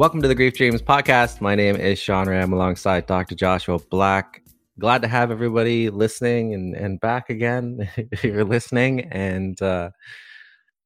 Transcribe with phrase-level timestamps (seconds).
[0.00, 1.42] Welcome to the Grief Dreams podcast.
[1.42, 3.34] My name is Sean Ram alongside Dr.
[3.34, 4.42] Joshua Black.
[4.78, 9.02] Glad to have everybody listening and, and back again if you're listening.
[9.12, 9.90] And uh,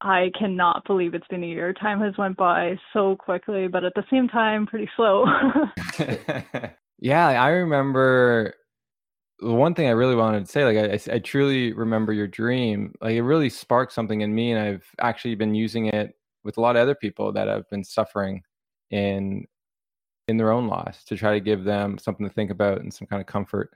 [0.00, 1.72] I cannot believe it's been a year.
[1.72, 5.24] Time has went by so quickly, but at the same time, pretty slow.
[6.98, 8.54] yeah, I remember
[9.40, 10.64] the one thing I really wanted to say.
[10.64, 12.94] Like, I, I truly remember your dream.
[13.00, 16.14] Like, it really sparked something in me, and I've actually been using it
[16.44, 18.42] with a lot of other people that have been suffering
[18.90, 19.46] in
[20.28, 23.06] in their own loss to try to give them something to think about and some
[23.06, 23.70] kind of comfort.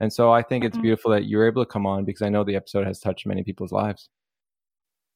[0.00, 0.82] And so I think it's mm-hmm.
[0.82, 3.42] beautiful that you're able to come on because I know the episode has touched many
[3.42, 4.08] people's lives.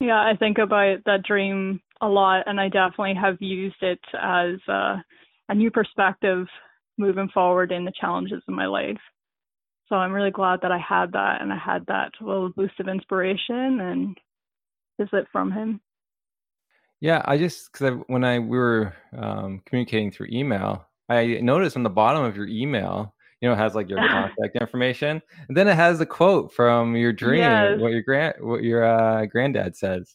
[0.00, 4.54] Yeah, I think about that dream a lot, and I definitely have used it as
[4.66, 5.04] a,
[5.50, 6.46] a new perspective
[6.96, 8.96] moving forward in the challenges of my life.
[9.88, 12.88] So I'm really glad that I had that, and I had that little boost of
[12.88, 14.16] inspiration and
[14.98, 15.80] visit from him.
[17.00, 21.82] Yeah, I just because when I we were um, communicating through email, I noticed on
[21.82, 25.66] the bottom of your email, you know, it has like your contact information, and then
[25.66, 27.78] it has a quote from your dream, yes.
[27.78, 30.14] what your grand, what your uh, granddad says,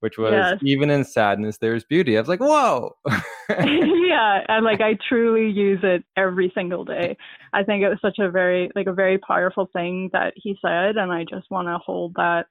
[0.00, 0.58] which was yes.
[0.62, 2.18] even in sadness there's beauty.
[2.18, 2.94] I was like, whoa.
[3.48, 7.16] yeah, and like I truly use it every single day.
[7.54, 10.96] I think it was such a very like a very powerful thing that he said,
[10.96, 12.46] and I just want to hold that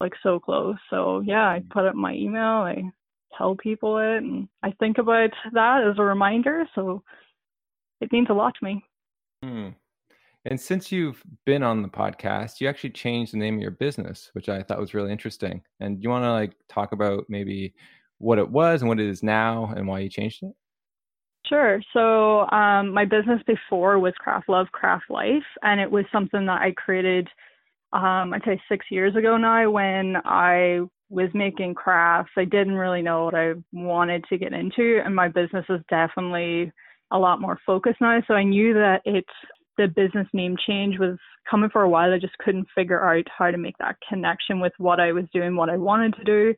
[0.00, 0.76] like so close.
[0.88, 2.42] So yeah, I put up my email.
[2.42, 2.84] I
[3.36, 6.64] tell people it, and I think about that as a reminder.
[6.74, 7.02] So
[8.00, 8.84] it means a lot to me.
[9.42, 9.68] Hmm.
[10.46, 14.30] And since you've been on the podcast, you actually changed the name of your business,
[14.32, 15.62] which I thought was really interesting.
[15.80, 17.74] And you want to like talk about maybe
[18.18, 20.52] what it was and what it is now and why you changed it?
[21.46, 21.80] Sure.
[21.92, 26.60] So um, my business before was Craft Love, Craft Life, and it was something that
[26.60, 27.28] I created
[27.92, 32.30] um, I'd say six years ago now when I was making crafts.
[32.36, 36.72] I didn't really know what I wanted to get into, and my business is definitely
[37.10, 38.20] a lot more focused now.
[38.28, 39.28] So I knew that it's
[39.76, 41.18] the business name change was
[41.50, 42.12] coming for a while.
[42.12, 45.56] I just couldn't figure out how to make that connection with what I was doing,
[45.56, 46.54] what I wanted to do.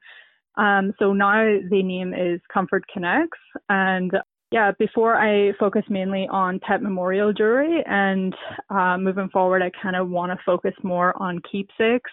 [0.63, 3.39] Um, so now the name is Comfort Connects,
[3.71, 4.13] and
[4.53, 8.35] yeah, before I focus mainly on pet memorial jewelry, and
[8.69, 12.11] uh, moving forward, I kind of want to focus more on keepsakes,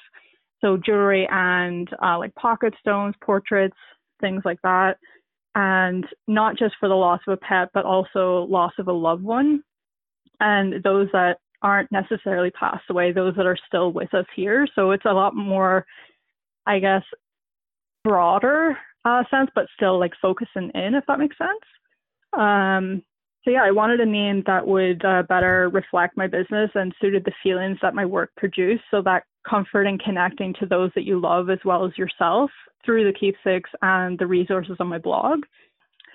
[0.61, 3.75] so jewelry and uh, like pocket stones, portraits,
[4.21, 4.97] things like that,
[5.55, 9.23] and not just for the loss of a pet, but also loss of a loved
[9.23, 9.61] one,
[10.39, 14.65] and those that aren't necessarily passed away, those that are still with us here.
[14.75, 15.85] So it's a lot more,
[16.65, 17.03] I guess,
[18.05, 21.59] broader uh, sense, but still like focusing in, if that makes sense.
[22.33, 23.03] Um,
[23.43, 27.23] so yeah, I wanted a name that would uh, better reflect my business and suited
[27.25, 28.83] the feelings that my work produced.
[28.91, 32.51] So that comfort and connecting to those that you love as well as yourself
[32.85, 35.43] through the keepsakes and the resources on my blog.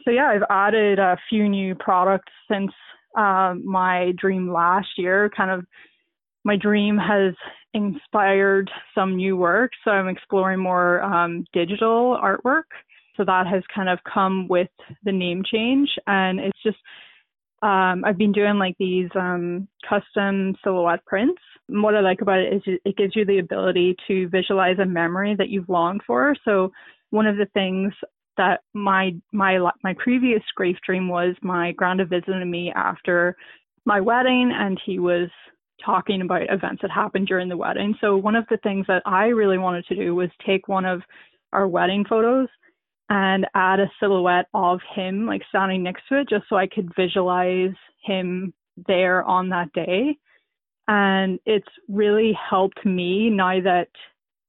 [0.05, 2.71] So yeah, I've added a few new products since
[3.17, 5.31] uh, my dream last year.
[5.35, 5.65] Kind of
[6.45, 7.35] my dream has
[7.73, 12.65] inspired some new work, so I'm exploring more um, digital artwork.
[13.17, 14.69] So that has kind of come with
[15.05, 15.89] the name change.
[16.07, 16.79] And it's just,
[17.63, 21.41] um, I've been doing like these um, custom silhouette prints.
[21.69, 24.85] And what I like about it is it gives you the ability to visualize a
[24.85, 26.35] memory that you've longed for.
[26.45, 26.73] So
[27.11, 27.93] one of the things
[28.37, 33.37] that my my my previous grief dream was my granddad visited me after
[33.85, 35.29] my wedding and he was
[35.85, 37.95] talking about events that happened during the wedding.
[38.01, 41.03] So one of the things that I really wanted to do was take one of
[41.53, 42.49] our wedding photos
[43.11, 46.91] and add a silhouette of him like standing next to it just so I could
[46.97, 48.55] visualize him
[48.87, 50.17] there on that day.
[50.89, 53.89] And it's really helped me now that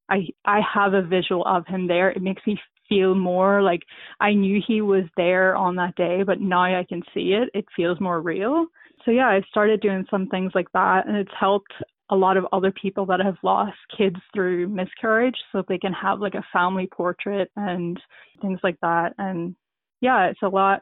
[0.10, 2.12] I I have a visual of him there.
[2.12, 3.82] It makes me feel more like
[4.20, 7.50] I knew he was there on that day, but now I can see it.
[7.54, 8.68] It feels more real.
[9.04, 11.74] So yeah, I started doing some things like that and it's helped
[12.10, 16.20] a lot of other people that have lost kids through miscarriage so they can have
[16.20, 18.00] like a family portrait and
[18.42, 19.14] things like that.
[19.18, 19.56] And
[20.02, 20.82] yeah, it's a lot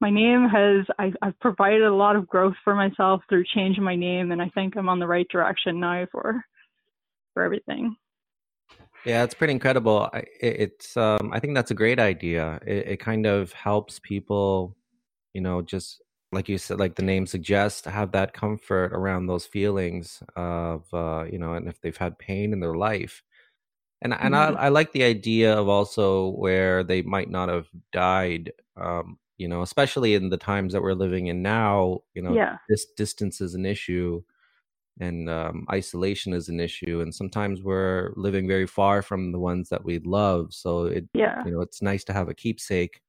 [0.00, 3.96] my name has I, I've provided a lot of growth for myself through changing my
[3.96, 6.44] name and I think I'm on the right direction now for
[7.32, 7.96] for everything.
[9.04, 10.08] Yeah, it's pretty incredible.
[10.12, 12.58] I, it's um, I think that's a great idea.
[12.66, 14.76] It, it kind of helps people,
[15.34, 16.02] you know, just
[16.34, 21.24] like you said, like the name suggests, have that comfort around those feelings of, uh,
[21.30, 23.22] you know, and if they've had pain in their life,
[24.02, 24.56] and and mm-hmm.
[24.56, 29.48] I, I like the idea of also where they might not have died, um, you
[29.48, 32.02] know, especially in the times that we're living in now.
[32.14, 32.58] You know, yeah.
[32.68, 34.22] this distance is an issue
[35.00, 39.68] and um, isolation is an issue and sometimes we're living very far from the ones
[39.68, 43.00] that we love so it yeah you know it's nice to have a keepsake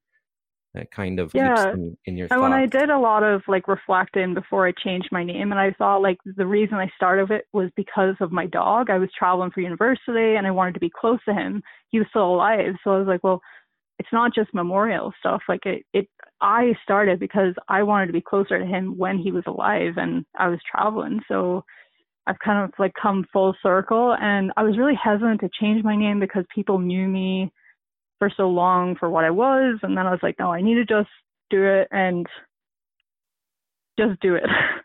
[0.76, 1.72] that kind of yeah.
[1.72, 5.08] in, in, your and when i did a lot of like reflecting before i changed
[5.12, 8.46] my name and i thought like the reason i started it was because of my
[8.46, 8.90] dog.
[8.90, 11.64] I was traveling for university and i wanted to be close to him.
[11.90, 12.76] He was still alive.
[12.84, 13.42] So i was like well
[13.98, 15.42] it's not just memorial stuff.
[15.48, 16.08] Like it it
[16.42, 20.26] i started because i wanted to be closer to him when he was alive and
[20.38, 21.22] i was traveling.
[21.28, 21.64] So
[22.28, 25.96] i've kind of like come full circle and i was really hesitant to change my
[25.96, 27.52] name because people knew me
[28.20, 30.76] for so long for what i was and then i was like no i need
[30.76, 31.10] to just
[31.50, 32.28] do it and
[33.98, 34.44] just do it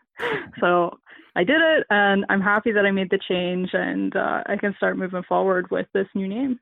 [0.59, 0.97] so
[1.35, 4.73] i did it and i'm happy that i made the change and uh, i can
[4.77, 6.59] start moving forward with this new name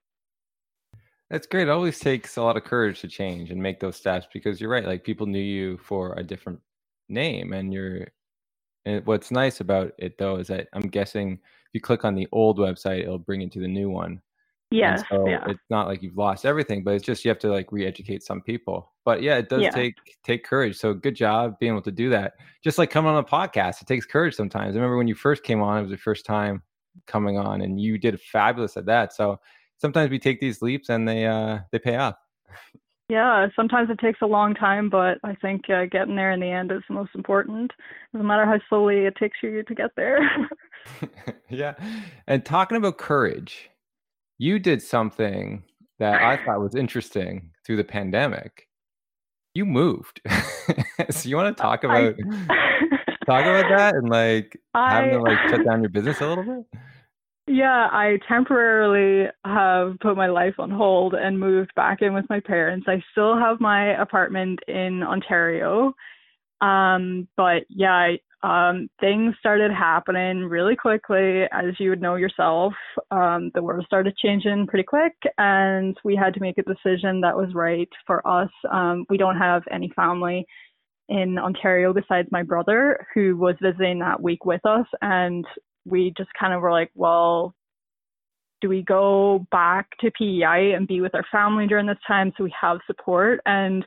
[1.30, 1.68] that's great.
[1.68, 4.70] It always takes a lot of courage to change and make those steps because you're
[4.70, 4.86] right.
[4.86, 6.60] Like people knew you for a different
[7.08, 8.08] name, and you're.
[8.86, 12.28] And what's nice about it though is that I'm guessing if you click on the
[12.32, 14.22] old website, it'll bring you to the new one.
[14.72, 15.04] Yes.
[15.10, 15.44] So yeah.
[15.48, 18.42] it's not like you've lost everything, but it's just you have to like re-educate some
[18.42, 18.94] people.
[19.04, 19.72] But yeah, it does yeah.
[19.72, 20.78] take take courage.
[20.78, 22.34] So good job being able to do that.
[22.64, 24.76] Just like coming on a podcast, it takes courage sometimes.
[24.76, 26.62] I remember when you first came on, it was your first time
[27.08, 29.14] coming on, and you did fabulous at that.
[29.14, 29.40] So
[29.80, 32.16] sometimes we take these leaps and they uh they pay off
[33.10, 36.50] yeah sometimes it takes a long time but i think uh, getting there in the
[36.50, 37.72] end is the most important
[38.14, 40.20] no matter how slowly it takes you to get there
[41.50, 41.74] yeah
[42.28, 43.70] and talking about courage
[44.40, 45.64] you did something
[46.00, 48.68] that i thought was interesting through the pandemic
[49.54, 50.22] you moved
[51.12, 52.16] so you want to talk about
[52.50, 52.56] I...
[53.28, 54.96] talk about that and like I...
[54.96, 56.66] having to like shut down your business a little bit
[57.52, 62.40] yeah, I temporarily have put my life on hold and moved back in with my
[62.40, 62.86] parents.
[62.88, 65.96] I still have my apartment in Ontario.
[66.62, 72.74] Um, but yeah, um, things started happening really quickly, as you would know yourself.
[73.12, 77.36] Um, the world started changing pretty quick, and we had to make a decision that
[77.36, 78.50] was right for us.
[78.72, 80.46] Um, we don't have any family
[81.10, 85.46] in Ontario besides my brother, who was visiting that week with us, and
[85.86, 87.54] we just kind of were like, well,
[88.62, 92.44] do we go back to PEI and be with our family during this time so
[92.44, 93.42] we have support?
[93.46, 93.86] And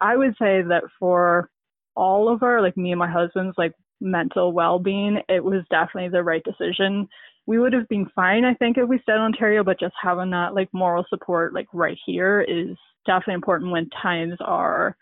[0.00, 1.50] I would say that for
[1.98, 6.08] all of our, like me and my husband's, like mental well being, it was definitely
[6.08, 7.08] the right decision.
[7.46, 10.30] We would have been fine, I think, if we stayed in Ontario, but just having
[10.30, 12.76] that like moral support, like right here, is
[13.06, 14.96] definitely important when times are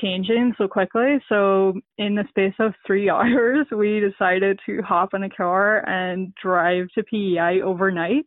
[0.00, 1.18] changing so quickly.
[1.28, 6.32] So in the space of three hours, we decided to hop in a car and
[6.40, 8.26] drive to PEI overnight.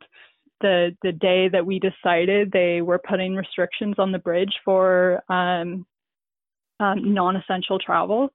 [0.61, 5.85] The the day that we decided they were putting restrictions on the bridge for um,
[6.79, 8.29] um, non-essential travel.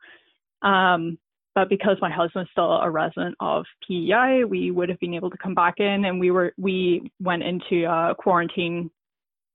[0.62, 1.18] Um,
[1.54, 5.36] but because my husband's still a resident of PEI, we would have been able to
[5.36, 8.90] come back in, and we were we went into uh, quarantine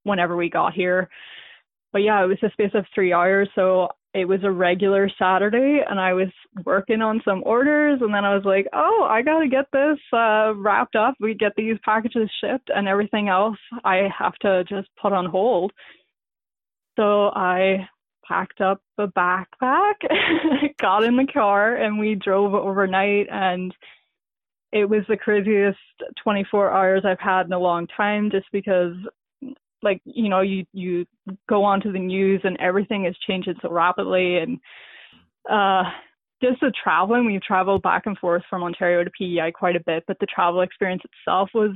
[0.03, 1.09] whenever we got here
[1.91, 3.49] but yeah, it was a space of three hours.
[3.55, 6.29] So it was a regular Saturday and I was
[6.65, 9.99] working on some orders and then I was like, oh, I got to get this
[10.13, 11.15] uh, wrapped up.
[11.19, 15.71] We get these packages shipped and everything else I have to just put on hold.
[16.97, 17.87] So I
[18.29, 19.95] packed up a backpack,
[20.79, 23.27] got in the car and we drove overnight.
[23.29, 23.75] And
[24.71, 25.79] it was the craziest
[26.23, 28.93] 24 hours I've had in a long time just because
[29.81, 31.05] like you know you you
[31.47, 34.37] go onto the news and everything is changing so rapidly.
[34.37, 34.59] And
[35.49, 35.83] uh
[36.41, 40.03] just the traveling we've traveled back and forth from ontario to pei quite a bit
[40.07, 41.71] but the travel experience itself was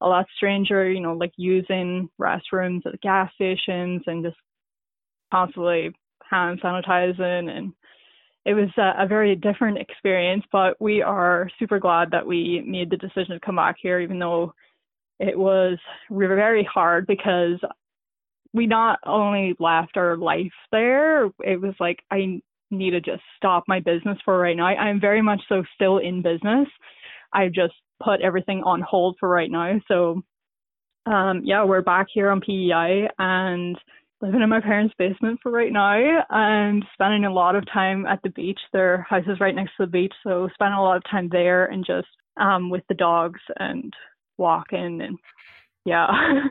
[0.00, 4.36] a lot stranger you know like using restrooms at the gas stations and just
[5.34, 5.90] constantly
[6.30, 7.72] hand sanitizing and
[8.44, 12.90] it was a, a, very different experience but we are super glad that we made
[12.90, 14.52] the decision to come back here even though
[15.20, 15.78] it was
[16.10, 17.58] very hard because
[18.54, 23.64] we not only left our life there, it was like I need to just stop
[23.66, 24.66] my business for right now.
[24.66, 26.68] I'm very much so still in business.
[27.32, 29.80] I just put everything on hold for right now.
[29.88, 30.22] So
[31.06, 33.76] um yeah, we're back here on PEI and
[34.24, 38.20] living in my parents' basement for right now and spending a lot of time at
[38.22, 38.58] the beach.
[38.72, 41.66] Their house is right next to the beach, so spending a lot of time there
[41.66, 42.08] and just
[42.40, 43.92] um with the dogs and
[44.38, 45.18] walking and
[45.84, 46.06] yeah.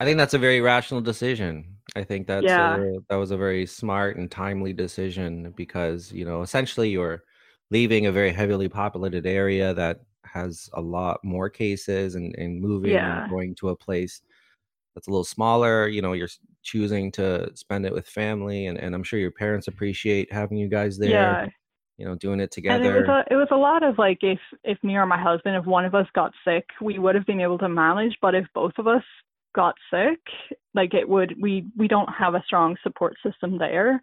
[0.00, 1.76] I think that's a very rational decision.
[1.94, 2.76] I think that's yeah.
[2.76, 7.24] a, that was a very smart and timely decision because you know essentially you're
[7.70, 12.92] leaving a very heavily populated area that has a lot more cases and, and moving
[12.92, 13.22] yeah.
[13.22, 14.22] and going to a place
[14.98, 15.86] that's a little smaller.
[15.86, 16.28] You know, you're
[16.64, 20.68] choosing to spend it with family, and, and I'm sure your parents appreciate having you
[20.68, 21.12] guys there.
[21.12, 21.46] Yeah,
[21.98, 22.84] you know, doing it together.
[22.84, 25.22] And it was a, it was a lot of like if if me or my
[25.22, 28.16] husband, if one of us got sick, we would have been able to manage.
[28.20, 29.04] But if both of us
[29.54, 30.18] got sick,
[30.74, 34.02] like it would we we don't have a strong support system there.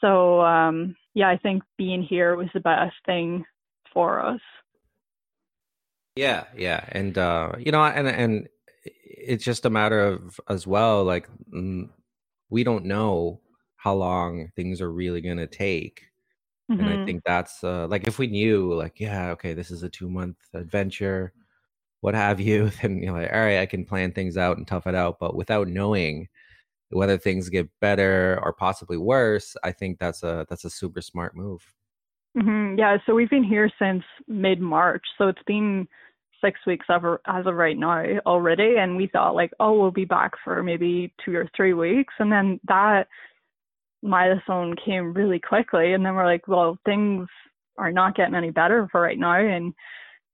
[0.00, 3.44] So um yeah, I think being here was the best thing
[3.94, 4.40] for us.
[6.18, 8.48] Yeah, yeah, and uh, you know, and and
[9.28, 11.88] it's just a matter of as well, like mm,
[12.50, 13.40] we don't know
[13.76, 16.08] how long things are really going to take
[16.70, 16.84] Mm-hmm.
[16.84, 19.88] and i think that's uh, like if we knew like yeah okay this is a
[19.88, 21.32] two month adventure
[22.02, 24.86] what have you then you're like all right i can plan things out and tough
[24.86, 26.28] it out but without knowing
[26.90, 31.34] whether things get better or possibly worse i think that's a that's a super smart
[31.34, 31.72] move
[32.36, 32.78] mm-hmm.
[32.78, 35.88] yeah so we've been here since mid march so it's been
[36.40, 40.04] six weeks ever as of right now already and we thought like oh we'll be
[40.04, 42.14] back for maybe two or three weeks.
[42.18, 43.08] And then that
[44.02, 47.26] milestone came really quickly and then we're like well things
[47.76, 49.40] are not getting any better for right now.
[49.40, 49.74] And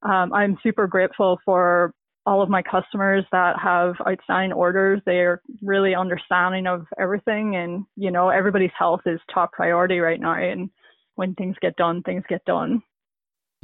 [0.02, 1.94] um, i'm super grateful for
[2.26, 5.00] all of my customers that have outstanding orders.
[5.04, 10.34] They're really understanding of everything and you know everybody's health is top priority right now.
[10.34, 10.70] And
[11.16, 12.82] when things get done things get done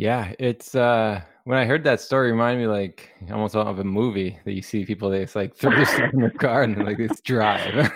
[0.01, 3.85] yeah it's uh when I heard that story, it reminded me like almost of a
[3.85, 6.99] movie that you see people they like throw their stuff in their car and like
[6.99, 7.91] this drive.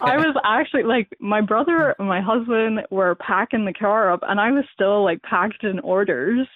[0.00, 4.40] I was actually like my brother and my husband were packing the car up and
[4.40, 6.48] I was still like packed in orders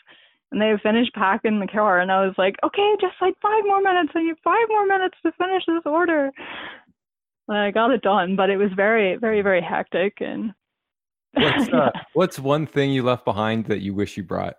[0.50, 3.82] and they finished packing the car and I was like, Okay, just like five more
[3.82, 6.32] minutes, I need five more minutes to finish this order.
[7.46, 10.54] And I got it done, but it was very, very, very hectic and
[11.34, 14.56] What's uh, what's one thing you left behind that you wish you brought?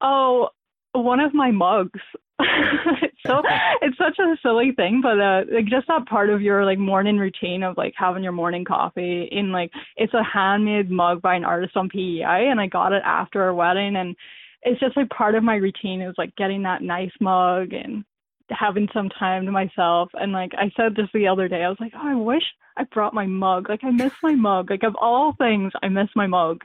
[0.00, 0.48] Oh,
[0.92, 2.00] one of my mugs.
[3.26, 3.42] so
[3.82, 7.18] it's such a silly thing, but uh, like just that part of your like morning
[7.18, 11.44] routine of like having your morning coffee in like it's a handmade mug by an
[11.44, 14.16] artist on PEI, and I got it after our wedding, and
[14.62, 18.04] it's just like part of my routine is like getting that nice mug and
[18.50, 20.10] having some time to myself.
[20.14, 22.42] And like I said this the other day, I was like, oh, I wish
[22.76, 23.68] I brought my mug.
[23.68, 24.70] Like I miss my mug.
[24.70, 26.62] Like of all things, I miss my mug.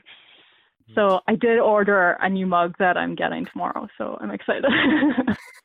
[0.94, 3.88] So I did order a new mug that I'm getting tomorrow.
[3.98, 4.64] So I'm excited.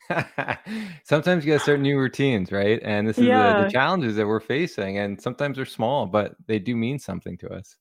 [1.03, 2.79] sometimes you got to start new routines, right?
[2.83, 3.59] And this is yeah.
[3.59, 4.97] the, the, challenges that we're facing.
[4.97, 7.77] And sometimes they're small, but they do mean something to us.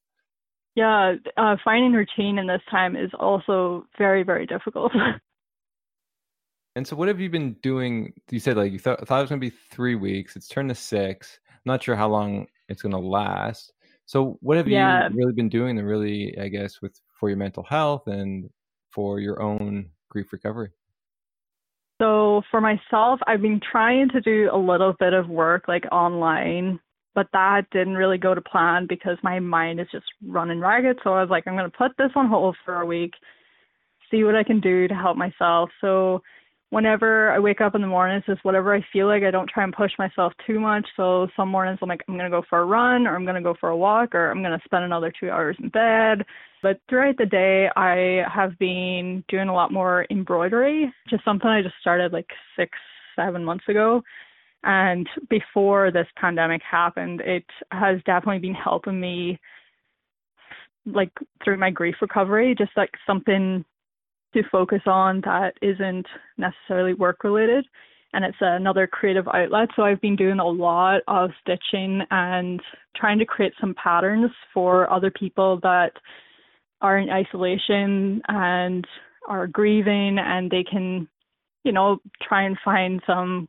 [0.74, 4.92] Yeah, uh, finding routine in this time is also very, very difficult.
[6.76, 8.12] and so, what have you been doing?
[8.30, 10.36] You said like you thought, thought it was going to be three weeks.
[10.36, 11.40] It's turned to six.
[11.48, 13.72] I'm not sure how long it's going to last.
[14.06, 15.08] So, what have yeah.
[15.08, 18.50] you really been doing to really, I guess, with for your mental health and
[18.92, 20.70] for your own grief recovery?
[22.00, 26.80] So for myself, I've been trying to do a little bit of work like online,
[27.14, 30.98] but that didn't really go to plan because my mind is just running ragged.
[31.04, 33.12] So I was like, I'm going to put this on hold for a week,
[34.10, 35.68] see what I can do to help myself.
[35.82, 36.22] So
[36.70, 39.22] whenever I wake up in the morning, it's just whatever I feel like.
[39.24, 40.86] I don't try and push myself too much.
[40.96, 43.36] So some mornings I'm like, I'm going to go for a run or I'm going
[43.36, 46.24] to go for a walk or I'm going to spend another two hours in bed.
[46.62, 51.62] But throughout the day, I have been doing a lot more embroidery, just something I
[51.62, 52.70] just started like six,
[53.16, 54.02] seven months ago.
[54.62, 59.40] And before this pandemic happened, it has definitely been helping me
[60.86, 61.12] like
[61.42, 63.64] through my grief recovery, just like something
[64.34, 66.06] to focus on that isn't
[66.38, 67.66] necessarily work related.
[68.12, 69.68] and it's another creative outlet.
[69.76, 72.60] So I've been doing a lot of stitching and
[72.96, 75.92] trying to create some patterns for other people that
[76.80, 78.86] are in isolation and
[79.28, 81.06] are grieving and they can,
[81.62, 83.48] you know, try and find some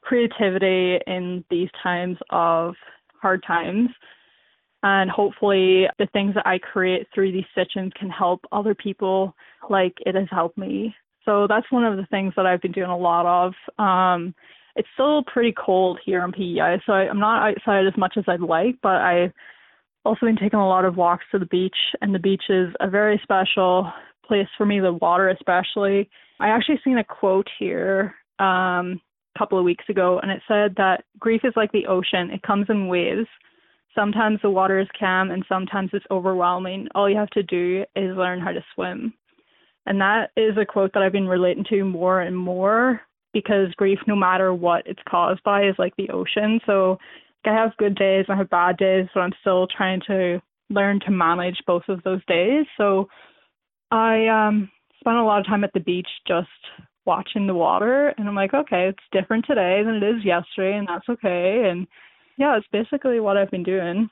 [0.00, 2.74] creativity in these times of
[3.20, 3.90] hard times.
[4.82, 9.34] And hopefully, the things that I create through these stitchings can help other people
[9.68, 10.94] like it has helped me.
[11.24, 13.52] So that's one of the things that I've been doing a lot of.
[13.78, 14.34] Um,
[14.76, 18.24] it's still pretty cold here in PEI, so I, I'm not outside as much as
[18.26, 19.32] I'd like, but I've
[20.04, 22.88] also been taking a lot of walks to the beach, and the beach is a
[22.88, 23.92] very special
[24.26, 26.08] place for me, the water especially.
[26.38, 29.00] I actually seen a quote here um,
[29.34, 32.42] a couple of weeks ago, and it said that grief is like the ocean, it
[32.42, 33.26] comes in waves.
[33.94, 36.88] Sometimes the water is calm and sometimes it's overwhelming.
[36.94, 39.12] All you have to do is learn how to swim.
[39.86, 43.00] And that is a quote that I've been relating to more and more
[43.32, 46.60] because grief, no matter what it's caused by, is like the ocean.
[46.66, 46.98] So
[47.44, 51.00] I have good days, and I have bad days, but I'm still trying to learn
[51.00, 52.66] to manage both of those days.
[52.76, 53.08] So
[53.90, 54.70] I um
[55.00, 56.48] spent a lot of time at the beach just
[57.06, 60.86] watching the water and I'm like, okay, it's different today than it is yesterday and
[60.86, 61.68] that's okay.
[61.70, 61.86] And
[62.40, 64.08] yeah, it's basically what I've been doing.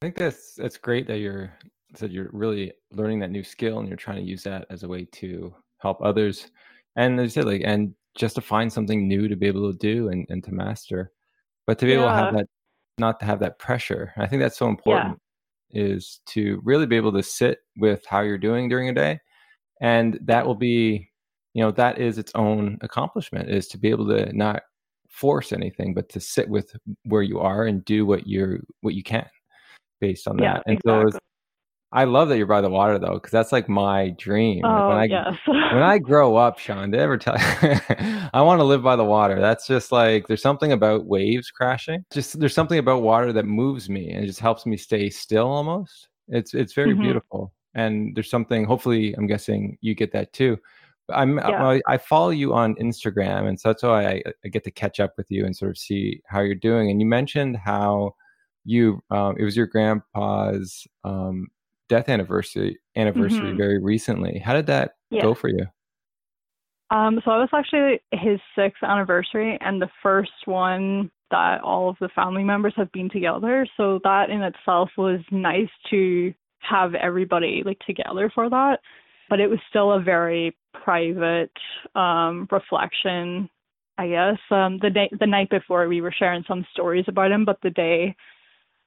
[0.00, 1.52] I think that's that's great that you're
[1.98, 4.88] that you're really learning that new skill and you're trying to use that as a
[4.88, 6.46] way to help others.
[6.94, 9.78] And as I said, like and just to find something new to be able to
[9.78, 11.10] do and, and to master.
[11.66, 11.98] But to be yeah.
[11.98, 12.46] able to have that
[12.98, 14.12] not to have that pressure.
[14.16, 15.18] I think that's so important
[15.70, 15.84] yeah.
[15.84, 19.18] is to really be able to sit with how you're doing during a day.
[19.80, 21.10] And that will be,
[21.54, 24.62] you know, that is its own accomplishment is to be able to not
[25.12, 29.02] force anything, but to sit with where you are and do what you're what you
[29.02, 29.28] can
[30.00, 30.62] based on yeah, that.
[30.66, 31.12] And exactly.
[31.12, 31.18] so
[31.92, 34.64] I love that you're by the water though, because that's like my dream.
[34.64, 35.34] Oh, when I yes.
[35.46, 37.76] when I grow up, Sean, did I ever tell you
[38.32, 39.38] I want to live by the water?
[39.38, 42.04] That's just like there's something about waves crashing.
[42.10, 46.08] Just there's something about water that moves me and just helps me stay still almost.
[46.28, 47.02] It's it's very Mhm.
[47.02, 47.52] beautiful.
[47.74, 50.58] And there's something hopefully I'm guessing you get that too.
[51.10, 51.64] I'm Yeah.
[51.66, 55.00] I, I follow you on Instagram and so that's why I, I get to catch
[55.00, 56.90] up with you and sort of see how you're doing.
[56.90, 58.14] And you mentioned how
[58.64, 61.48] you um, it was your grandpa's um,
[61.88, 63.56] death anniversary anniversary Mhm.
[63.56, 64.38] very recently.
[64.38, 65.22] How did that Yeah.
[65.22, 65.66] go for you?
[66.90, 71.96] Um, so it was actually his sixth anniversary and the first one that all of
[72.00, 73.66] the family members have been together.
[73.78, 78.80] So that in itself was nice to have everybody like together for that.
[79.32, 81.56] But it was still a very private
[81.94, 83.48] um reflection,
[83.96, 84.38] I guess.
[84.50, 87.70] Um the day the night before we were sharing some stories about him, but the
[87.70, 88.14] day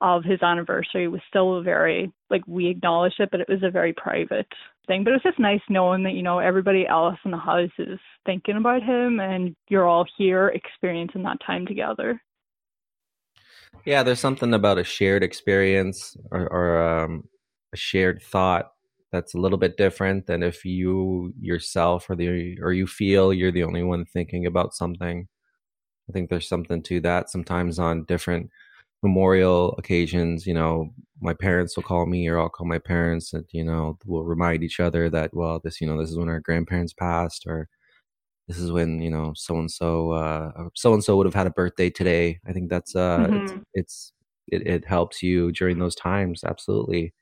[0.01, 3.71] of his anniversary was still a very like we acknowledged it, but it was a
[3.71, 4.45] very private
[4.86, 5.03] thing.
[5.03, 7.97] But it was just nice knowing that, you know, everybody else in the house is
[8.27, 12.21] thinking about him and you're all here experiencing that time together.
[13.84, 17.23] Yeah, there's something about a shared experience or, or um,
[17.73, 18.74] a shared thought
[19.15, 23.51] that's a little bit different than if you yourself or the or you feel you're
[23.54, 25.28] the only one thinking about something.
[26.10, 27.30] I think there's something to that.
[27.30, 28.49] Sometimes on different
[29.04, 33.45] memorial occasions, you know, my parents will call me or I'll call my parents and,
[33.54, 36.39] you know, we'll remind each other that, well, this, you know, this is when our
[36.41, 37.69] grandparents passed or
[38.47, 41.47] this is when, you know, so and so, uh, so and so would have had
[41.47, 42.39] a birthday today.
[42.47, 43.63] I think that's, uh, it's, Mhm.
[43.73, 44.13] it's,
[44.47, 46.43] it, it helps you during those times.
[46.43, 47.13] Absolutely.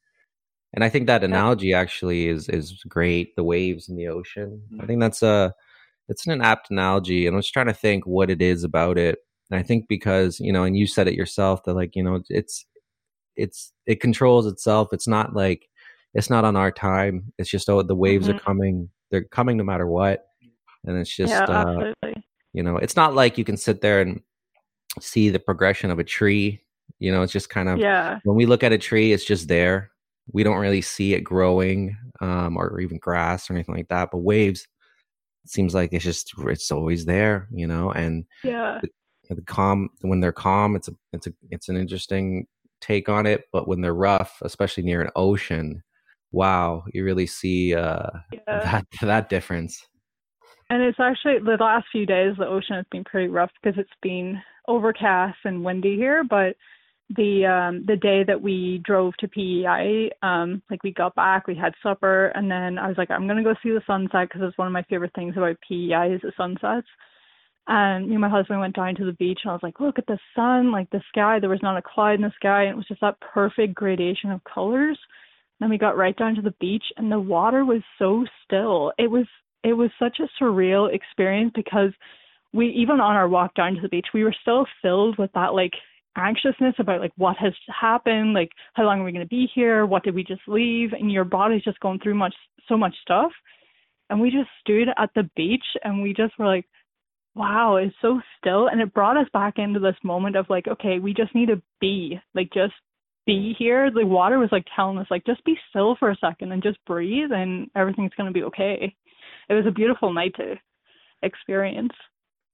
[0.73, 3.35] And I think that analogy actually is, is great.
[3.35, 4.61] The waves in the ocean.
[4.81, 5.53] I think that's a,
[6.09, 7.27] it's an apt analogy.
[7.27, 9.19] And I was trying to think what it is about it.
[9.51, 12.23] And I think because, you know, and you said it yourself that like, you know,
[12.29, 12.65] it's,
[13.35, 14.89] it's, it controls itself.
[14.93, 15.69] It's not like,
[16.15, 17.31] it's not on our time.
[17.37, 18.41] It's just, oh, the waves are Mhm.
[18.41, 18.89] coming.
[19.11, 20.25] They're coming no matter what.
[20.85, 21.93] And it's just, yeah, uh,
[22.53, 24.21] you know, it's not like you can sit there and
[24.99, 26.63] see the progression of a tree.
[26.99, 28.19] You know, it's just kind of, Yeah.
[28.23, 29.91] when we look at a tree, it's just there.
[30.31, 34.09] We don't really see it growing, um, or even grass or anything like that.
[34.11, 34.67] But waves,
[35.45, 37.91] seems like it's just it's always there, you know.
[37.91, 38.79] And Yeah.
[39.29, 42.47] the calm when they're calm, it's a it's a it's an interesting
[42.81, 43.45] take on it.
[43.51, 45.83] But when they're rough, especially near an ocean,
[46.31, 48.63] wow, you really see uh, Yeah.
[48.63, 49.85] that that difference.
[50.69, 53.89] And it's actually the last few days the ocean has been pretty rough because it's
[54.01, 56.23] been overcast and windy here.
[56.23, 56.55] But
[57.09, 61.55] the um the day that we drove to PEI, um, like we got back, we
[61.55, 64.57] had supper, and then I was like, I'm gonna go see the sunset because it's
[64.57, 66.87] one of my favorite things about PEI is the sunsets.
[67.67, 69.97] And me and my husband went down to the beach, and I was like, look
[69.97, 71.39] at the sun, like the sky.
[71.39, 74.31] There was not a cloud in the sky, and it was just that perfect gradation
[74.31, 74.99] of colors.
[75.59, 78.91] Then we got right down to the beach, and the water was so still.
[78.97, 79.25] It was
[79.63, 81.91] it was such a surreal experience because
[82.53, 85.53] we even on our walk down to the beach, we were still filled with that
[85.53, 85.73] like
[86.15, 89.85] anxiousness about like what has happened, like how long are we going to be here,
[89.85, 92.35] what did we just leave, and your body's just going through much
[92.67, 93.31] so much stuff.
[94.09, 96.65] And we just stood at the beach and we just were like,
[97.35, 98.67] wow, it's so still.
[98.67, 101.61] And it brought us back into this moment of like, okay, we just need to
[101.81, 102.73] be, like, just
[103.25, 103.89] be here.
[103.89, 106.77] The water was like telling us, like, just be still for a second and just
[106.85, 108.95] breathe and everything's going to be okay.
[109.49, 110.55] It was a beautiful night to
[111.21, 111.93] experience.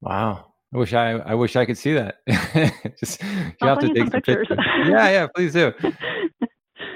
[0.02, 0.54] Wow.
[0.74, 2.18] I wish I I wish I could see that.
[3.00, 3.30] Just you
[3.62, 4.48] I'll have to you take some some pictures.
[4.86, 5.74] yeah, yeah, please do.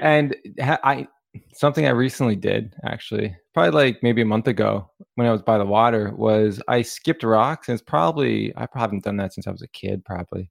[0.00, 1.08] And ha- I
[1.54, 5.56] something I recently did actually, probably like maybe a month ago when I was by
[5.56, 9.46] the water was I skipped rocks and it's probably I probably haven't done that since
[9.46, 10.50] I was a kid probably.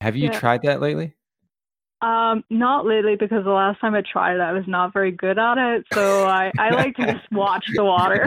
[0.00, 0.38] Have you Yeah.
[0.38, 1.16] tried that lately?
[2.02, 5.38] Um, not lately because the last time I tried it, I was not very good
[5.38, 5.84] at it.
[5.92, 8.26] So I, I like to just watch the water.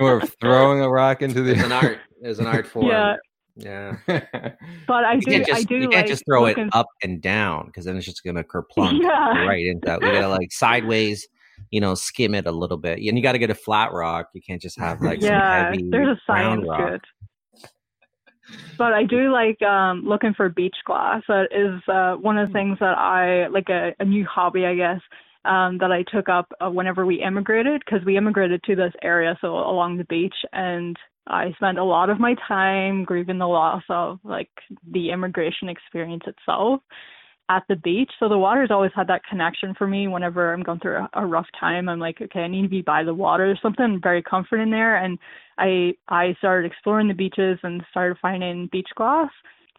[0.00, 1.98] We're throwing a rock into There's an the art.
[2.24, 2.86] There's an art form.
[2.86, 3.16] Yeah.
[3.54, 3.96] Yeah.
[4.86, 6.86] but I You do, can't I do you like can't just throw it looking- up
[7.02, 9.44] and down because then it's just gonna kerplunk Yeah.
[9.46, 10.00] right into that.
[10.00, 11.28] We gotta like sideways,
[11.70, 12.98] you know, skim it a little bit.
[12.98, 14.30] And you gotta get a flat rock.
[14.32, 16.78] You can't just have like some yeah, heavy there's a round science rock.
[16.88, 17.02] to it.
[18.78, 21.22] But I do like um, looking for beach glass.
[21.28, 24.74] That is uh, one of the things that I like a, a new hobby, I
[24.74, 25.00] guess,
[25.44, 29.36] um, that I took up uh, whenever we immigrated because we immigrated to this area,
[29.40, 33.82] so along the beach, and I spent a lot of my time grieving the loss
[33.88, 34.50] of like
[34.92, 36.80] the immigration experience itself
[37.48, 38.10] at the beach.
[38.18, 41.26] So the water's always had that connection for me whenever I'm going through a, a
[41.26, 41.88] rough time.
[41.88, 43.46] I'm like, okay, I need to be by the water.
[43.46, 44.96] There's something very comforting there.
[44.96, 45.18] And
[45.58, 49.30] I I started exploring the beaches and started finding beach glass.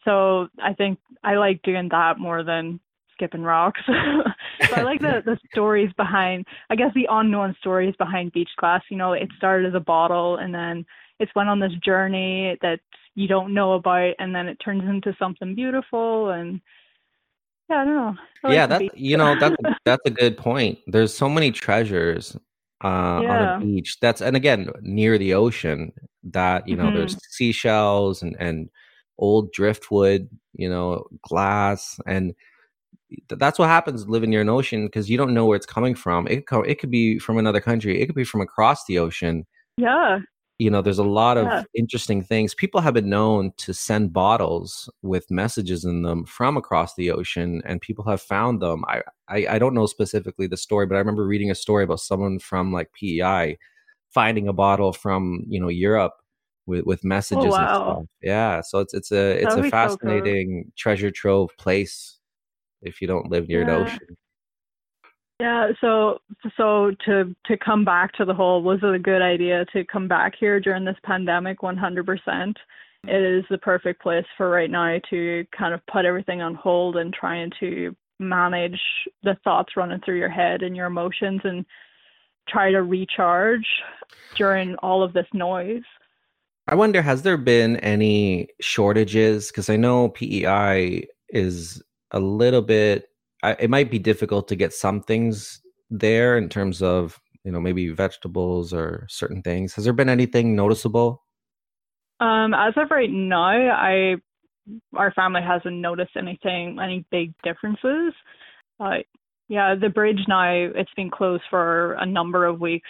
[0.03, 2.79] So I think I like doing that more than
[3.13, 3.81] skipping rocks.
[3.87, 8.83] so I like the the stories behind I guess the unknown stories behind beach glass.
[8.89, 10.85] You know, it started as a bottle and then
[11.19, 12.79] it's went on this journey that
[13.15, 16.59] you don't know about and then it turns into something beautiful and
[17.69, 18.15] yeah, I don't know.
[18.43, 20.77] I yeah, the that's you know that's that's a good point.
[20.87, 22.35] There's so many treasures
[22.83, 23.57] uh, on Yeah.
[23.57, 23.97] a beach.
[24.01, 25.91] That's and again near the ocean
[26.25, 26.93] that you know Mhm.
[26.93, 28.69] there's seashells and and
[29.17, 32.35] old driftwood, you know, glass and
[33.29, 35.95] th- that's what happens living near an ocean because you don't know where it's coming
[35.95, 36.27] from.
[36.27, 37.99] It could it could be from another country.
[38.01, 39.45] It could be from across the ocean.
[39.77, 40.19] yeah.
[40.57, 41.63] You know, there's a lot of Yeah.
[41.73, 42.55] interesting things.
[42.55, 47.61] People have been known to send bottles with messages in them from across the ocean,
[47.65, 48.83] and people have found them.
[48.87, 51.99] I, I, I don't know specifically the story, but I remember reading a story about
[51.99, 53.57] someone from like PEI
[54.11, 56.13] finding a bottle from you know Europe
[56.65, 57.55] with with oh, messages.
[57.57, 57.97] Oh, wow.
[57.97, 58.05] stuff.
[58.21, 59.89] Yeah, so it's it's a it's That would a be so cool.
[59.89, 62.19] fascinating treasure trove place
[62.81, 63.75] if you don't live near an Yeah.
[63.75, 64.17] ocean.
[65.39, 66.19] Yeah, so
[66.57, 70.07] so to to come back to the whole was it a good idea to come
[70.07, 72.53] back here during this pandemic 100%.
[73.07, 76.95] It is the perfect place for right now to kind of put everything on hold
[76.95, 78.79] and trying to manage
[79.23, 81.65] the thoughts running through your head and your emotions and
[82.47, 83.67] try to recharge
[84.35, 85.83] during all of this noise.
[86.67, 89.47] I wonder, has there been any shortages?
[89.51, 93.09] Because I know PEI is a little bit.
[93.45, 97.59] I, it might be difficult to get some things there in terms of you know
[97.59, 99.75] maybe vegetables or certain things.
[99.75, 101.23] Has there been anything noticeable?
[102.19, 104.15] Um, as of right now, I
[104.95, 108.13] our family hasn't noticed anything, any big differences.
[108.79, 109.05] But
[109.47, 112.89] yeah, the bridge now it's been closed for a number of weeks.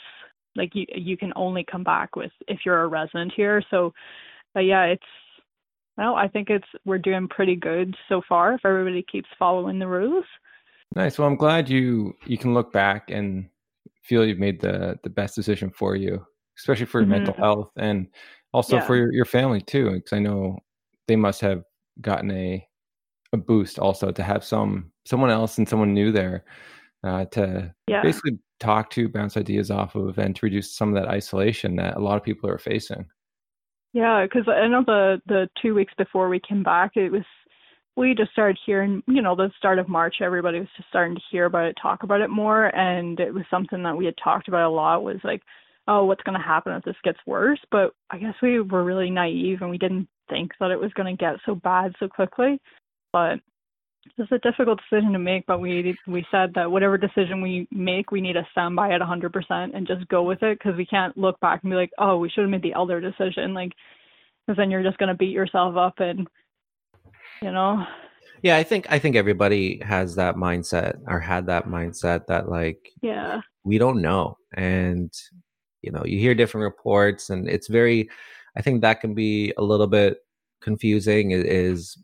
[0.56, 3.62] Like you, you can only come back with if you're a resident here.
[3.70, 3.94] So,
[4.54, 5.04] but yeah, it's.
[5.98, 9.88] Well, I think it's we're doing pretty good so far if everybody keeps following the
[9.88, 10.26] rules.
[10.96, 11.20] Nice.
[11.20, 13.50] Well, I'm glad you you can look back and
[14.04, 16.26] feel you've made the the best decision for you,
[16.58, 17.40] especially for your mental Mhm.
[17.44, 18.08] health and
[18.54, 18.86] also Yeah.
[18.86, 19.92] for your, your family too.
[19.92, 20.60] Because I know
[21.08, 21.64] they must have
[22.02, 22.66] gotten a
[23.34, 26.46] a boost also to have some someone else and someone new there
[27.04, 28.02] uh, to Yeah.
[28.02, 31.98] basically talk to, bounce ideas off of, and to reduce some of that isolation that
[31.98, 33.06] a lot of people are facing.
[33.94, 37.24] Yeah, because I know the the two weeks before we came back, it was
[37.98, 41.22] we just started hearing, you know, the start of March, everybody was just starting to
[41.32, 44.48] hear about it, talk about it more, and it was something that we had talked
[44.48, 45.04] about a lot.
[45.04, 45.42] Was like,
[45.88, 47.60] oh, what's going to happen if this gets worse?
[47.72, 51.16] But I guess we were really naive and we didn't think that it was going
[51.16, 52.60] to get so bad so quickly.
[53.14, 53.40] But
[54.18, 55.46] it's a difficult decision to make.
[55.46, 59.02] But we we said that whatever decision we make, we need to stand by it
[59.02, 62.18] 100% and just go with it because we can't look back and be like, oh,
[62.18, 63.72] we should have made the elder decision, like,
[64.46, 66.28] because then you're just going to beat yourself up and,
[67.42, 67.86] you know,
[68.42, 72.92] Yeah, I think I think everybody has that mindset or had that mindset that like
[73.02, 75.12] yeah, we don't know and
[75.82, 78.10] you know you hear different reports and it's very
[78.58, 80.20] i think that can be a little bit
[80.62, 81.98] confusing is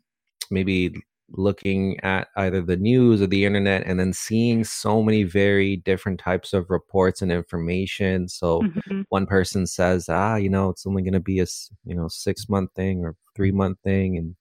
[0.50, 0.94] maybe
[1.34, 6.20] looking at either the news or the internet and then seeing so many very different
[6.20, 8.28] types of reports and information.
[8.28, 9.02] So mm-hmm.
[9.08, 11.46] one person says ah you know it's only going to be a
[11.84, 14.36] you know 6 month thing or 3 month thing and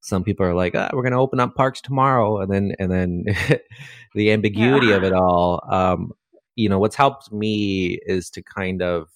[0.00, 2.90] some people are like ah, we're going to open up parks tomorrow and then and
[2.90, 3.24] then
[4.14, 4.94] the ambiguity yeah.
[4.94, 6.12] of it all um
[6.54, 9.08] you know what's helped me is to kind of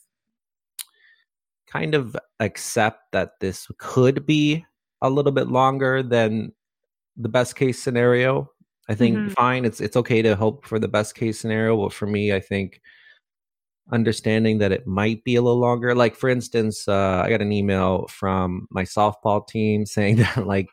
[1.67, 4.65] kind of accept that this could be
[5.03, 6.53] a little bit longer than
[7.17, 8.51] the best case scenario.
[8.89, 9.29] I think mm-hmm.
[9.31, 12.41] fine, it's it's okay to hope for the best case scenario, but for me, I
[12.41, 12.81] think
[13.93, 15.95] understanding that it might be a little longer.
[15.95, 20.69] Like for instance, uh, I got an email from my softball team saying that like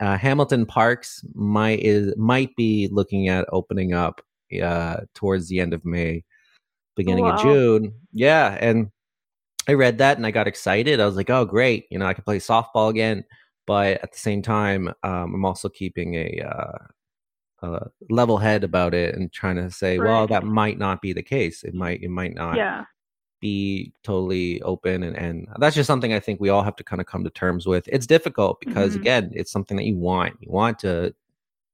[0.00, 4.20] uh, Hamilton Parks might is might be looking at opening up
[4.62, 6.24] uh, towards the end of May,
[6.96, 7.34] beginning oh, wow.
[7.34, 7.94] of June.
[8.12, 8.90] Yeah, and
[9.68, 11.00] I read that and I got excited.
[11.00, 11.86] I was like, "Oh, great!
[11.90, 13.24] You know, I can play softball again."
[13.68, 16.40] but at the same time, um, I'm also keeping a,
[17.62, 20.08] uh, level head about it and trying to say, right.
[20.08, 21.64] well, that might not be the case.
[21.64, 22.84] It might, it might not yeah.
[23.40, 27.00] be totally open, and and that's just something I think we all have to kind
[27.00, 27.88] of come to terms with.
[27.88, 29.02] It's difficult because mm-hmm.
[29.02, 30.36] again, it's something that you want.
[30.40, 31.14] You want to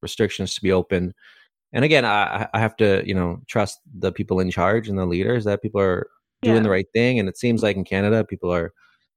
[0.05, 1.15] restrictions to be open.
[1.73, 5.07] And again, I, I have to, you know, trust the people in charge and the
[5.07, 6.07] leaders that people are
[6.43, 6.63] doing yeah.
[6.63, 7.19] the right thing.
[7.19, 8.73] And it seems like in Canada, people are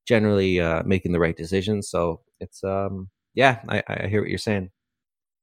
[0.07, 1.87] generally uh, making the right decisions.
[1.89, 4.71] So it's um yeah, I, I hear what you're saying.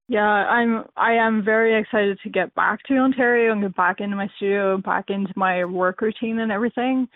[0.09, 4.17] Yeah, I'm I am very excited to get back to Ontario and get back into
[4.17, 7.09] my studio, back into my work routine and everything.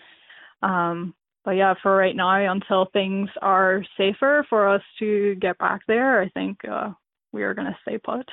[0.63, 1.13] Um
[1.45, 6.21] but yeah, for right now until things are safer for us to get back there,
[6.21, 6.91] I think uh
[7.31, 8.27] we are going to stay put.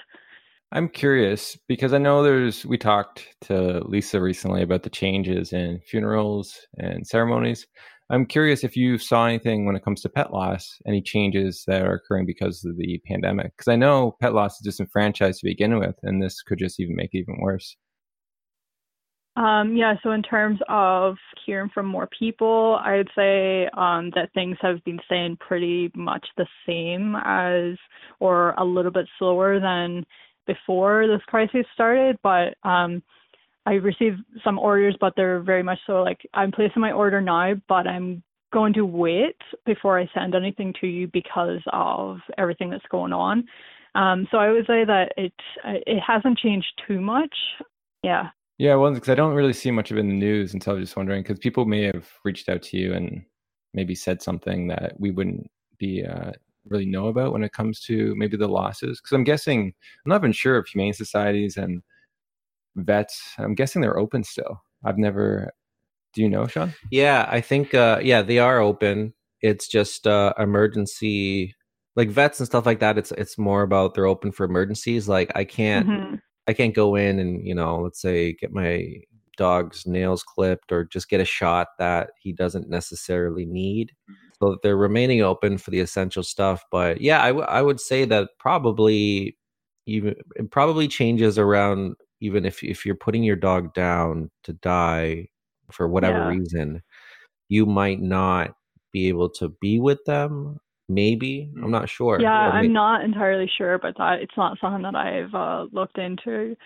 [0.72, 5.80] I'm curious because I know there's we talked to Lisa recently about the changes in
[5.88, 7.66] funerals and ceremonies.
[8.08, 11.82] I'm curious if you saw anything when it comes to pet loss, any changes that
[11.82, 13.52] are occurring because of the pandemic.
[13.56, 16.94] Because I know pet loss is disenfranchised to begin with, and this could just even
[16.94, 17.76] make it even worse.
[19.34, 24.56] Um, yeah, so in terms of hearing from more people, I'd say um, that things
[24.62, 27.76] have been staying pretty much the same as,
[28.18, 30.06] or a little bit slower than
[30.46, 32.16] before this crisis started.
[32.22, 33.02] But um,
[33.66, 37.54] I received some orders, but they're very much so like I'm placing my order now,
[37.68, 42.86] but I'm going to wait before I send anything to you because of everything that's
[42.90, 43.44] going on.
[43.96, 45.32] Um, so I would say that it
[45.64, 47.34] it hasn't changed too much.
[48.02, 48.28] Yeah.
[48.58, 50.70] Yeah, well, because I don't really see much of it in the news, and so
[50.70, 53.22] I was just wondering because people may have reached out to you and
[53.74, 56.32] maybe said something that we wouldn't be uh,
[56.66, 59.00] really know about when it comes to maybe the losses.
[59.00, 59.74] Because I'm guessing
[60.04, 61.82] I'm not even sure if humane societies and
[62.76, 64.62] vets i'm guessing they're open still.
[64.84, 65.50] I've never
[66.14, 66.74] do you know sean?
[66.90, 69.14] Yeah i think uh yeah they are open.
[69.40, 71.54] It's just uh emergency
[71.94, 75.08] like vets and stuff like that it's it's more about they're open for emergencies.
[75.08, 76.14] Like i can't mm-hmm.
[76.46, 78.86] i can't go in and you know let's say get my
[79.36, 83.92] dog's nails clipped or just get a shot that he doesn't necessarily need.
[84.40, 88.04] So they're remaining open for the essential stuff but yeah I, w- I would say
[88.06, 89.36] that probably
[89.86, 95.28] even it probably changes around even if if you're putting your dog down to die
[95.70, 96.28] for whatever yeah.
[96.28, 96.82] reason,
[97.48, 98.54] you might not
[98.92, 100.58] be able to be with them.
[100.88, 102.20] Maybe I'm not sure.
[102.20, 104.20] Yeah, I'm not entirely sure about that.
[104.20, 106.56] It's not something that I've uh, looked into.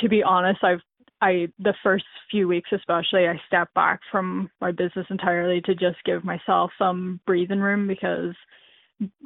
[0.00, 0.80] To be honest, I've
[1.20, 5.96] I the first few weeks especially I stepped back from my business entirely to just
[6.04, 8.34] give myself some breathing room because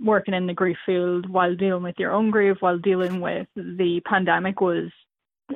[0.03, 4.01] working in the grief field while dealing with your own grief while dealing with the
[4.07, 4.91] pandemic was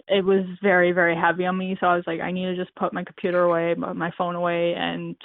[0.09, 1.77] it was very very heavy on me.
[1.81, 4.75] So i was like i need to just put my computer away my phone away
[4.75, 5.17] and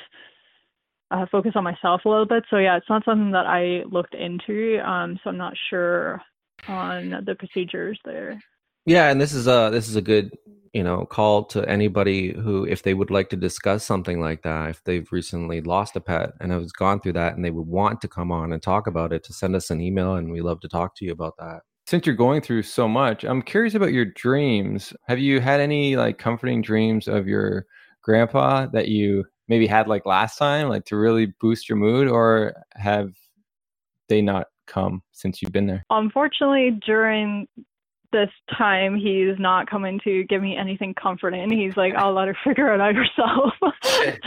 [1.11, 2.43] uh, focus on myself a little bit.
[2.49, 6.21] So yeah it's not something that i looked into um so i'm not sure
[6.67, 8.39] on the procedures there.
[8.85, 10.31] Yeah and this is a this is a good
[10.73, 14.69] you know call to anybody who if they would like to discuss something like that
[14.69, 17.99] if they've recently lost a pet and has gone through that and they would want
[18.01, 20.59] to come on and talk about it to send us an email and we love
[20.61, 23.91] to talk to you about that since you're going through so much, I'm curious about
[23.91, 24.93] your dreams.
[25.09, 27.65] Have you had any like comforting dreams of your
[28.01, 32.53] grandpa that you maybe had like last time, like to really boost your mood, or
[32.75, 33.09] have
[34.07, 35.83] they not come since you've been there?
[35.89, 37.45] Unfortunately, during
[38.13, 41.49] this time he's not coming to give me anything comforting.
[41.49, 43.53] He's like i'll let her figure it out herself.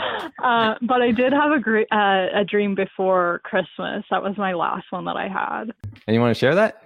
[0.43, 4.03] Uh, but i did have a great uh, a dream before christmas.
[4.09, 5.71] That was my last one that i had.
[6.07, 6.84] And you want to share that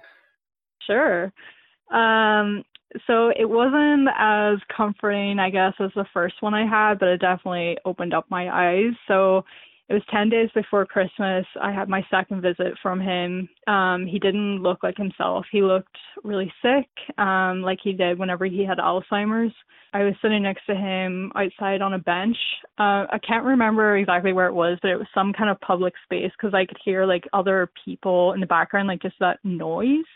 [0.90, 1.32] Sure.
[1.90, 2.64] Um,
[3.06, 7.20] So it wasn't as comforting, I guess, as the first one I had, but it
[7.20, 8.94] definitely opened up my eyes.
[9.08, 9.44] So
[9.88, 11.46] it was 10 days before Christmas.
[11.60, 13.48] I had my second visit from him.
[13.68, 15.46] Um, he didn't look like himself.
[15.52, 19.54] He looked really sick, um, like he did whenever he had Alzheimer's.
[19.92, 22.38] I was sitting next to him outside on a bench.
[22.78, 25.94] Uh, I can't remember exactly where it was, but it was some kind of public
[26.04, 30.06] space because I could hear like other people in the background, like just that noise.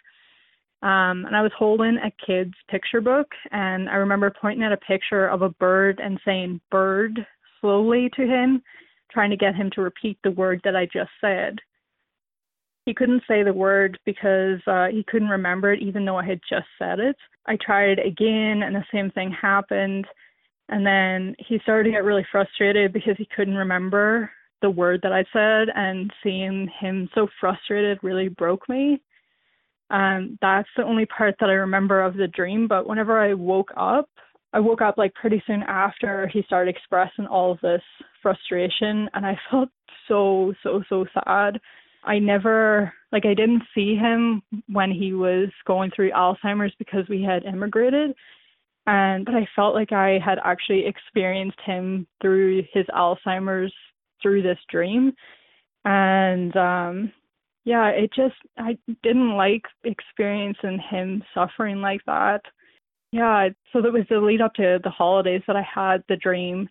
[0.84, 4.76] Um, and I was holding a kid's picture book, and I remember pointing at a
[4.76, 7.26] picture of a bird and saying bird
[7.60, 8.62] slowly to him
[9.10, 11.58] trying to get him to repeat the word that I just said.
[12.84, 16.40] He couldn't say the word because uh, he couldn't remember it, even though I had
[16.50, 17.16] just said it.
[17.46, 20.06] I tried again, and the same thing happened.
[20.68, 25.12] And then he started to get really frustrated because he couldn't remember the word that
[25.14, 29.00] I said, and seeing him so frustrated really broke me.
[29.90, 32.66] Um, that's the only part that I remember of the dream.
[32.66, 34.08] But whenever I woke up,
[34.52, 37.82] I woke up like pretty soon after he started expressing all of this
[38.22, 39.68] frustration and I felt
[40.08, 41.60] so so so sad.
[42.04, 47.22] I never like I didn't see him when he was going through Alzheimer's because we
[47.22, 48.14] had immigrated
[48.86, 53.72] and but I felt like I had actually experienced him through his Alzheimer's
[54.22, 55.12] through this dream
[55.84, 57.12] and um
[57.64, 62.42] yeah, it just I didn't like experiencing him suffering like that.
[63.12, 66.68] Yeah, so that was the lead up to the holidays that I had the dream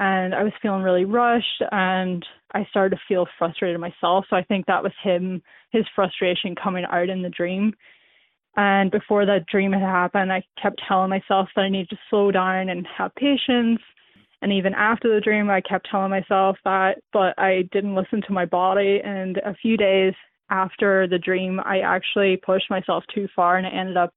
[0.00, 4.24] and I was feeling really rushed and I started to feel frustrated myself.
[4.30, 7.74] So I think that was him, his frustration coming out in the dream.
[8.56, 12.30] And before that dream had happened, I kept telling myself that I needed to slow
[12.30, 13.80] down and have patience.
[14.42, 18.32] And even after the dream, I kept telling myself that, but I didn't listen to
[18.32, 19.00] my body.
[19.04, 20.14] And a few days
[20.50, 24.14] after the dream, I actually pushed myself too far and I ended up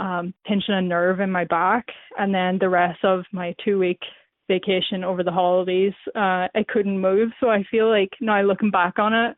[0.00, 1.86] um, pinching a nerve in my back.
[2.18, 4.00] And then the rest of my two week
[4.48, 7.30] vacation over the holidays, uh, I couldn't move.
[7.40, 9.36] So I feel like now looking back on it,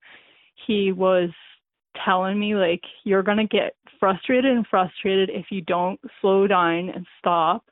[0.66, 1.28] he was
[2.04, 7.06] telling me like you're gonna get frustrated and frustrated if you don't slow down and
[7.18, 7.64] stop.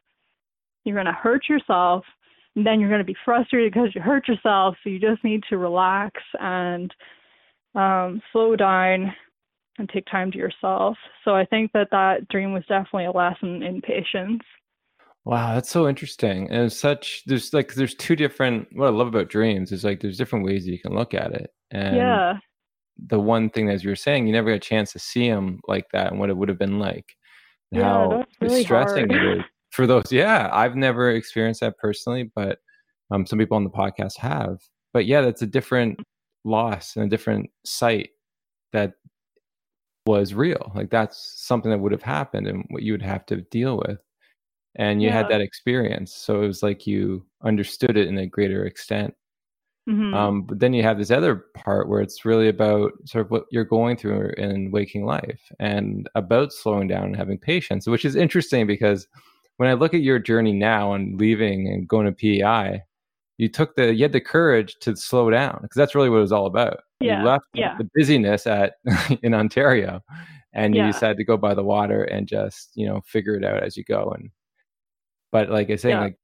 [0.84, 2.04] You're gonna hurt yourself
[2.56, 4.76] and then you're gonna be frustrated because you hurt yourself.
[4.82, 6.92] So you just need to relax and
[7.74, 9.12] um, slow down
[9.78, 10.96] and take time to yourself.
[11.24, 14.42] So I think that that dream was definitely a lesson in patience.
[15.24, 16.50] Wow, that's so interesting.
[16.50, 20.18] And such there's like there's two different what I love about dreams is like there's
[20.18, 21.50] different ways you can look at it.
[21.70, 22.34] And yeah.
[23.06, 25.60] the one thing as you were saying, you never got a chance to see them
[25.66, 27.06] like that and what it would have been like.
[27.72, 29.22] And yeah, how really distressing hard.
[29.22, 30.10] it is for those.
[30.10, 32.58] Yeah, I've never experienced that personally, but
[33.10, 34.58] um some people on the podcast have.
[34.92, 36.00] But yeah, that's a different
[36.44, 38.10] loss and a different sight
[38.72, 38.94] that
[40.06, 40.72] was real.
[40.74, 43.98] Like that's something that would have happened and what you would have to deal with.
[44.76, 45.14] And you Yeah.
[45.18, 46.14] had that experience.
[46.14, 49.14] So it was like you understood it in a greater extent.
[49.88, 50.14] Mhm.
[50.14, 53.44] Um, but then you have this other part where it's really about sort of what
[53.50, 58.16] you're going through in waking life and about slowing down and having patience, which is
[58.16, 59.06] interesting because
[59.56, 62.82] when I look at your journey now and leaving and going to PEI,
[63.38, 66.22] you took the you had the courage to slow down because that's really what it
[66.22, 66.80] was all about.
[67.00, 67.76] Yeah, You left yeah.
[67.76, 68.74] the busyness at
[69.22, 70.00] in Ontario
[70.52, 73.62] and you decided to go by the water and just, you know, figure it out
[73.62, 74.12] as you go.
[74.16, 74.30] And
[75.32, 76.00] but like I say, Yeah.
[76.00, 76.16] like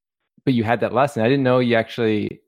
[0.44, 1.22] but you had that lesson.
[1.22, 2.40] I didn't know you actually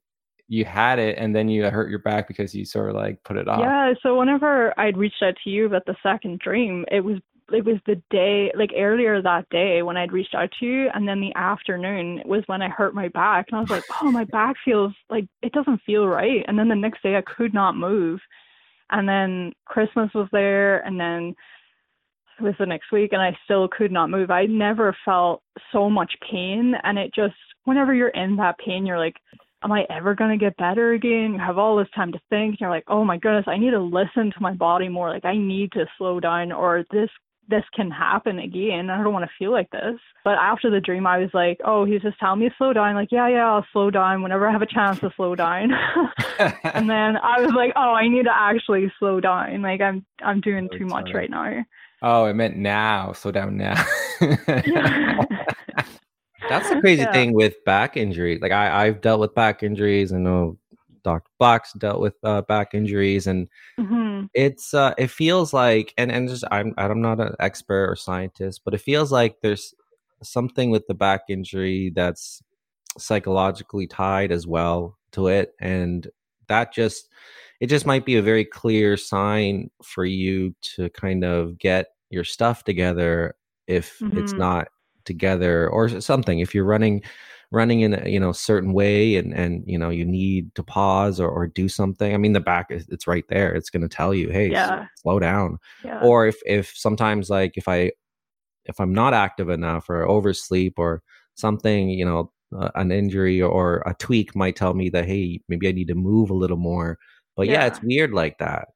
[0.49, 3.37] you had it and then you hurt your back because you sort of like put
[3.37, 3.61] it off.
[3.61, 7.19] Yeah, so whenever I'd reached out to you about the second dream, it was
[7.55, 11.07] it was the day like earlier that day when I'd reached out to you and
[11.07, 14.25] then the afternoon was when I hurt my back and I was like, Oh, my
[14.25, 17.77] back feels like it doesn't feel right and then the next day I could not
[17.77, 18.21] move.
[18.91, 21.35] And then Christmas was there and then
[22.39, 24.31] it was the next week and I still could not move.
[24.31, 27.35] I never felt so much pain and it just
[27.65, 29.17] whenever you're in that pain you're like
[29.65, 31.35] am I ever going to get better again?
[31.35, 32.61] You have all this time to think.
[32.61, 35.11] You're like, oh my goodness, I need to listen to my body more.
[35.11, 37.11] Like I need to slow down or this
[37.49, 38.89] this can happen again.
[38.89, 39.99] I don't want to feel like this.
[40.25, 42.95] But after the dream, I was like, oh, he's just telling me to slow down.
[42.95, 45.73] Like, yeah, yeah, I'll slow down whenever I have a chance to slow down.
[46.39, 49.61] and then I was like, oh, I need to actually slow down.
[49.63, 51.65] Like I'm I'm doing too much right now.
[52.03, 53.13] oh, it meant now.
[53.13, 53.75] Slow down now.
[56.49, 57.13] That's the crazy Yeah.
[57.13, 58.39] thing with back injury.
[58.41, 60.13] Like I, I've dealt with back injuries.
[60.13, 60.59] I know
[61.05, 61.29] Dr.
[61.39, 63.49] Black's dealt with uh, back injuries, and
[64.23, 67.97] hmm it's uh, it feels like, and and just I'm I'm not an expert or
[67.97, 69.75] scientist, but it feels like there's
[70.23, 72.43] something with the back injury that's
[72.99, 76.09] psychologically tied as well to it, and
[76.49, 77.09] that just
[77.61, 82.25] it just might be a very clear sign for you to kind of get your
[82.25, 84.19] stuff together if mm-hmm.
[84.19, 84.69] it's not
[85.05, 87.03] together or something if you're running
[87.53, 91.21] running in a you know certain way and and you know you need to pause
[91.21, 93.95] or, or do something i mean the back is it's right there it's going to
[93.95, 94.87] tell you hey yeah.
[94.97, 96.01] slow down yeah.
[96.03, 97.93] or if if sometimes like if i
[98.65, 101.03] if i'm not active enough or oversleep or
[101.35, 105.69] something you know uh, an injury or a tweak might tell me that hey maybe
[105.69, 106.99] i need to move a little more
[107.37, 108.69] but yeah, yeah it's weird like that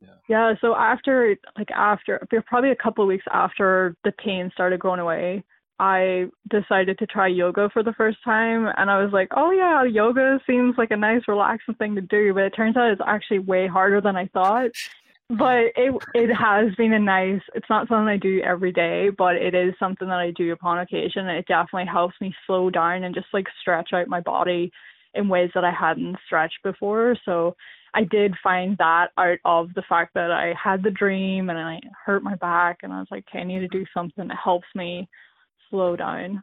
[0.00, 0.08] yeah.
[0.30, 5.00] yeah so after like after probably a couple of weeks after the pain started going
[5.00, 5.44] away
[5.78, 9.84] I decided to try yoga for the first time and I was like, oh yeah,
[9.84, 13.40] yoga seems like a nice relaxing thing to do, but it turns out it's actually
[13.40, 14.70] way harder than I thought.
[15.30, 19.36] But it it has been a nice it's not something I do every day, but
[19.36, 21.26] it is something that I do upon occasion.
[21.26, 24.70] It definitely helps me slow down and just like stretch out my body
[25.14, 27.16] in ways that I hadn't stretched before.
[27.24, 27.56] So
[27.94, 31.80] I did find that out of the fact that I had the dream and I
[32.04, 34.66] hurt my back and I was like, okay, I need to do something that helps
[34.74, 35.08] me
[35.74, 36.42] slow down.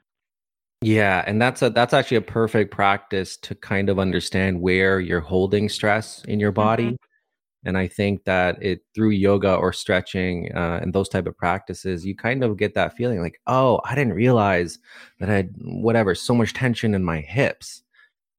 [0.81, 5.21] Yeah, and that's a that's actually a perfect practice to kind of understand where you're
[5.21, 6.85] holding stress in your body.
[6.85, 6.95] Mm-hmm.
[7.63, 12.03] And I think that it through yoga or stretching uh, and those type of practices,
[12.03, 14.79] you kind of get that feeling like, oh, I didn't realize
[15.19, 17.83] that I had whatever so much tension in my hips.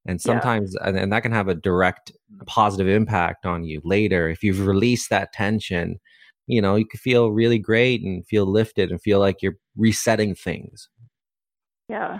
[0.05, 0.89] And sometimes, yeah.
[0.89, 2.11] and, and that can have a direct
[2.47, 6.01] positive impact on you later if you've released that tension
[6.49, 10.35] you know you could feel really great and feel lifted and feel like you're resetting
[10.35, 10.89] things.
[11.89, 12.19] Yeah.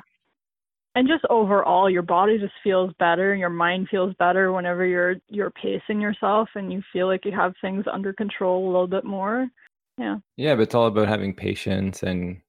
[0.95, 5.17] And just overall your body just feels better and your mind feels better whenever you're
[5.29, 9.05] you're pacing yourself and you feel like you have things under control a little bit
[9.05, 9.49] more.
[9.99, 10.17] Yeah.
[10.37, 12.43] Yeah but it's all about having patience and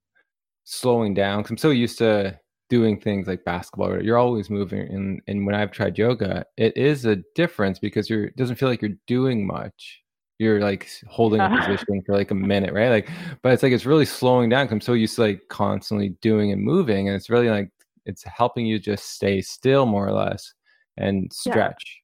[0.66, 2.38] slowing down because i'm so used to
[2.70, 7.06] doing things like basketball you're always moving and and when i've tried yoga it is
[7.06, 10.03] a difference because you're it doesn't feel like you're doing much
[10.40, 12.90] you're like holding a position for like a minute, right?
[12.90, 13.10] Like,
[13.42, 14.68] but it's like it's really slowing down.
[14.70, 17.70] I'm so used to like constantly doing and moving, and it's really like
[18.06, 20.54] it's helping you just stay still more or less
[20.98, 21.84] and stretch.
[21.86, 22.00] Yeah.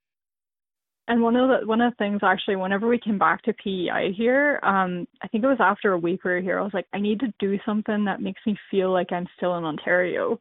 [1.13, 4.13] And one of the one of the things actually, whenever we came back to PEI
[4.15, 6.59] here, um, I think it was after a week we were here.
[6.59, 9.57] I was like, I need to do something that makes me feel like I'm still
[9.57, 10.39] in Ontario.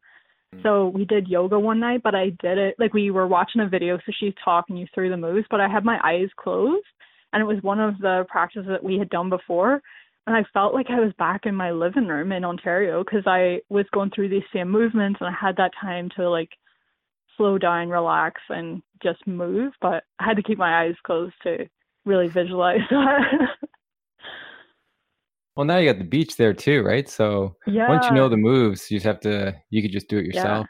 [0.55, 0.63] Mm.
[0.63, 3.69] So we did yoga one night, but I did it like we were watching a
[3.69, 6.85] video, so she's talking you through the moves, but I had my eyes closed
[7.33, 9.81] and it was one of the practices that we had done before
[10.29, 13.61] and I felt like I was back in my living room in Ontario because I
[13.71, 16.51] was going through these same movements and I had that time to like
[17.39, 19.73] slow down, relax, and just move.
[19.81, 21.67] But I had to keep my eyes closed to
[22.05, 23.49] really visualize that.
[25.57, 27.09] well, now you got the beach there too, right?
[27.09, 27.89] So yeah.
[27.89, 29.57] once you know the moves, you just have to.
[29.71, 30.67] You could just do it yourself.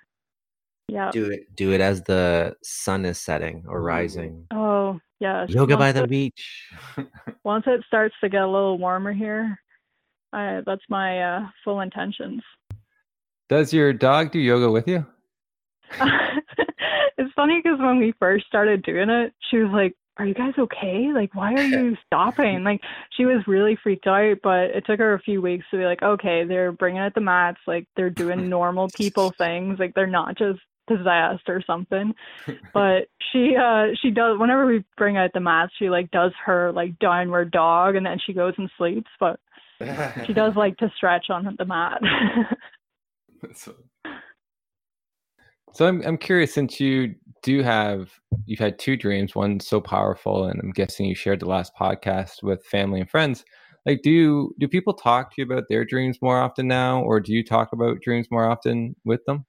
[0.89, 1.07] Yeah.
[1.07, 1.11] yeah.
[1.11, 1.55] Do it.
[1.55, 4.47] Do it as the sun is setting or rising.
[4.51, 5.47] Oh, yeah.
[5.49, 6.65] Yoga by the it, beach.
[7.45, 9.59] once it starts to get a little warmer here,
[10.33, 12.43] I, that's my uh, full intentions.
[13.49, 15.07] Does your dog do yoga with you?
[16.01, 20.53] it's funny because when we first started doing it, she was like, are you guys
[20.59, 21.11] okay?
[21.15, 22.65] Like, why are you stopping?
[22.65, 22.81] Like,
[23.17, 26.03] she was really freaked out, but it took her a few weeks to be like,
[26.03, 27.61] okay, they're bringing out the mats.
[27.67, 29.79] Like, they're doing normal people things.
[29.79, 30.59] Like, they're not just
[30.89, 32.15] possessed or something.
[32.75, 36.73] but she uh she does whenever we bring out the mats, she like does her
[36.73, 39.11] like downward dog and then she goes and sleeps.
[39.21, 39.39] But
[40.27, 42.01] she does like to stretch on the mat.
[43.55, 43.75] so,
[45.73, 48.11] so I'm I'm curious since you do have
[48.47, 52.43] you've had two dreams, one so powerful, and I'm guessing you shared the last podcast
[52.43, 53.45] with family and friends.
[53.87, 57.21] Like, do you, do people talk to you about their dreams more often now, or
[57.21, 59.47] do you talk about dreams more often with them?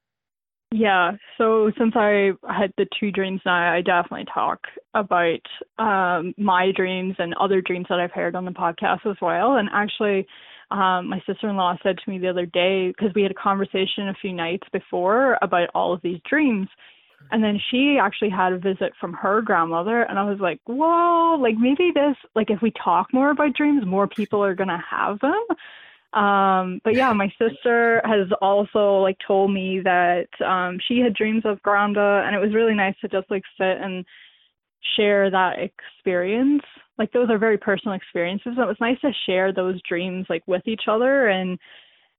[0.71, 4.59] Yeah, so since I had the two dreams now, I definitely talk
[4.93, 5.41] about
[5.79, 9.55] um, my dreams and other dreams that I've heard on the podcast as well.
[9.55, 10.27] And actually,
[10.69, 13.35] um, my sister in law said to me the other day, because we had a
[13.35, 16.67] conversation a few nights before about all of these dreams.
[17.31, 20.03] And then she actually had a visit from her grandmother.
[20.03, 23.85] And I was like, whoa, like maybe this, like if we talk more about dreams,
[23.87, 25.45] more people are going to have them.
[26.13, 31.43] Um, but yeah, my sister has also like told me that um, she had dreams
[31.45, 34.05] of Granda, and it was really nice to just like sit and
[34.95, 36.63] share that experience.
[36.97, 38.53] Like those are very personal experiences.
[38.57, 41.59] And it was nice to share those dreams like with each other, and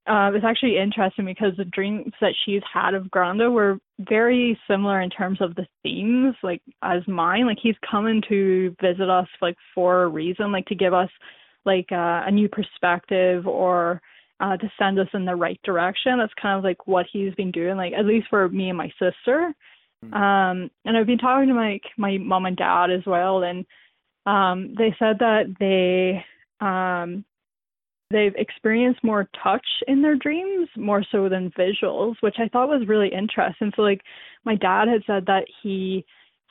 [0.07, 5.03] uh, it's actually interesting because the dreams that she's had of Granda were very similar
[5.03, 7.47] in terms of the themes, like as mine.
[7.47, 11.11] Like he's coming to visit us like for a reason, like to give us
[11.65, 14.01] like uh, a new perspective or
[14.41, 16.19] uh, to send us in the right direction.
[16.19, 18.91] That's kind of like what he's been doing, like at least for me and my
[18.99, 19.55] sister.
[20.05, 20.15] Mm-hmm.
[20.15, 23.67] Um, and I've been talking to my my mom and dad as well, and
[24.27, 26.25] um, they said that they
[26.67, 27.25] um,
[28.11, 32.89] they've experienced more touch in their dreams more so than visuals, which I thought was
[32.89, 33.73] really interesting.
[33.77, 34.01] So like
[34.45, 36.05] my dad had said that he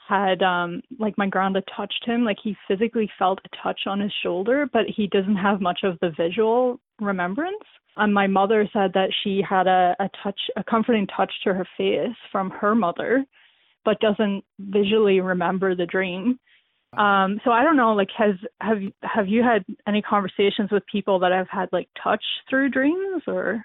[0.09, 4.11] had um like my granda touched him, like he physically felt a touch on his
[4.23, 7.63] shoulder, but he doesn't have much of the visual remembrance.
[7.97, 11.67] And my mother said that she had a, a touch a comforting touch to her
[11.77, 13.25] face from her mother,
[13.85, 16.39] but doesn't visually remember the dream.
[16.97, 21.19] Um, so I don't know, like, has have have you had any conversations with people
[21.19, 23.63] that have had like touch through dreams, or?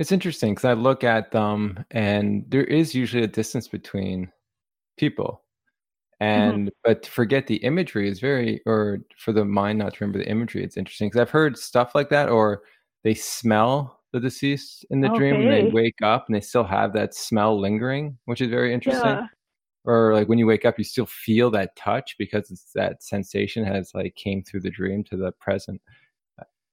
[0.00, 4.30] It's interesting because I look at them, and there is usually a distance between
[4.96, 5.42] people,
[6.20, 6.24] mm-hmm.
[6.24, 6.78] and mm-hmm.
[6.82, 10.30] but to forget the imagery is very, or for the mind not to remember the
[10.30, 12.62] imagery, it's interesting because I've heard stuff like that, or
[13.02, 15.18] they smell the deceased in the okay.
[15.18, 18.72] dream and they wake up and they still have that smell lingering, which is very
[18.72, 19.04] interesting.
[19.04, 19.26] Yeah
[19.84, 23.64] or like when you wake up you still feel that touch because it's that sensation
[23.64, 25.80] has like came through the dream to the present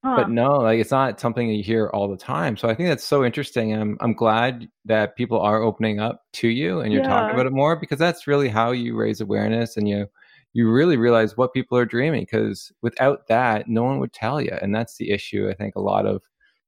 [0.04, 0.16] huh.
[0.16, 3.04] but no like it's not something you hear all the time so i think that's
[3.04, 7.04] so interesting and i'm, I'm glad that people are opening up to you and you're
[7.04, 7.10] yeah.
[7.10, 10.08] talking about it more because that's really how you raise awareness and you
[10.54, 14.58] you really realize what people are dreaming because without that no one would tell you
[14.62, 16.22] and that's the issue i think a lot of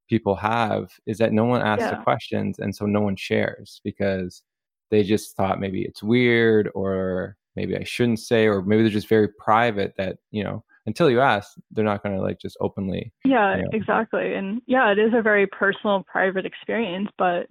[0.10, 1.92] people have is that no one asks yeah.
[1.92, 4.44] the questions and so no one shares because
[4.92, 9.08] they just thought maybe it's weird or maybe I shouldn't say, or maybe they're just
[9.08, 13.12] very private that, you know, until you ask, they're not going to like just openly.
[13.24, 13.70] Yeah, you know.
[13.72, 14.34] exactly.
[14.34, 17.10] And yeah, it is a very personal, private experience.
[17.18, 17.48] But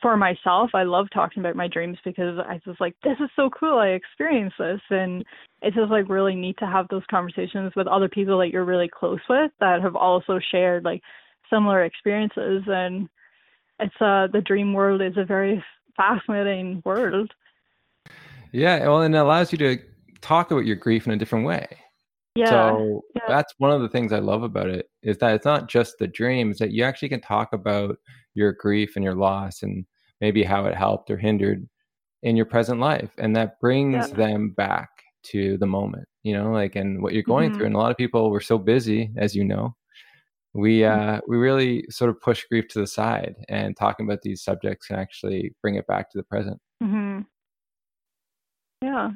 [0.00, 3.50] for myself, I love talking about my dreams because I was like, this is so
[3.50, 3.78] cool.
[3.78, 4.80] I experienced this.
[4.90, 5.24] And
[5.62, 8.88] it's just like really neat to have those conversations with other people that you're really
[8.88, 11.02] close with that have also shared like
[11.50, 12.62] similar experiences.
[12.66, 13.08] And
[13.78, 15.62] it's uh, the dream world is a very
[15.96, 17.30] fascinating world.
[18.52, 19.78] Yeah, well, and it allows you to
[20.20, 21.66] talk about your grief in a different way.
[22.34, 22.50] Yeah.
[22.50, 23.22] So yeah.
[23.28, 26.06] that's one of the things I love about it is that it's not just the
[26.06, 27.96] dreams that you actually can talk about
[28.34, 29.84] your grief and your loss and
[30.20, 31.68] maybe how it helped or hindered
[32.22, 34.14] in your present life and that brings yeah.
[34.14, 34.90] them back
[35.22, 37.56] to the moment you know like and what you're going mm-hmm.
[37.56, 39.74] through and a lot of people were so busy as you know
[40.54, 41.10] we mm-hmm.
[41.10, 44.86] uh, we really sort of push grief to the side, and talking about these subjects
[44.86, 46.58] can actually bring it back to the present.
[46.82, 47.20] Mm-hmm.
[48.82, 49.10] Yeah.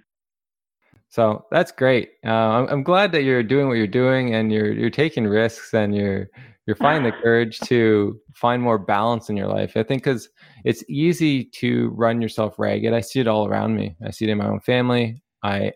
[1.14, 2.10] So that's great.
[2.26, 5.72] Uh, I'm, I'm glad that you're doing what you're doing, and you're you're taking risks,
[5.72, 6.28] and you're
[6.66, 9.76] you're finding the courage to find more balance in your life.
[9.76, 10.28] I think because
[10.64, 12.92] it's easy to run yourself ragged.
[12.92, 13.94] I see it all around me.
[14.04, 15.22] I see it in my own family.
[15.44, 15.74] I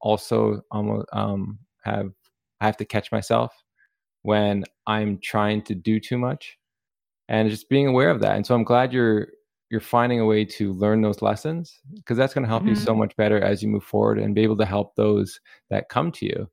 [0.00, 2.10] also almost um, have
[2.60, 3.54] I have to catch myself
[4.22, 6.58] when I'm trying to do too much
[7.28, 8.34] and just being aware of that.
[8.34, 9.28] And so I'm glad you're
[9.70, 12.70] you're finding a way to learn those lessons because that's going to help mm-hmm.
[12.70, 15.40] you so much better as you move forward and be able to help those
[15.70, 16.50] that come to you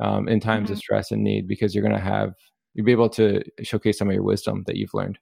[0.00, 0.74] um, in times mm-hmm.
[0.74, 2.34] of stress and need because you're going to have
[2.74, 5.18] you'll be able to showcase some of your wisdom that you've learned.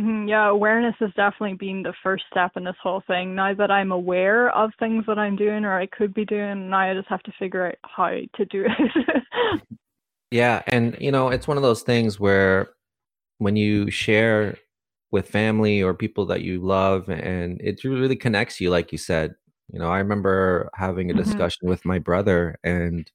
[0.00, 0.28] Mm-hmm.
[0.28, 3.34] Yeah, awareness has definitely been the first step in this whole thing.
[3.34, 6.78] Now that I'm aware of things that I'm doing or I could be doing, now
[6.78, 9.22] I just have to figure out how to do it.
[10.32, 12.70] Yeah, and you know, it's one of those things where
[13.36, 14.56] when you share
[15.12, 19.34] with family or people that you love and it really connects you like you said.
[19.72, 21.22] You know, I remember having a mm-hmm.
[21.22, 23.08] discussion with my brother and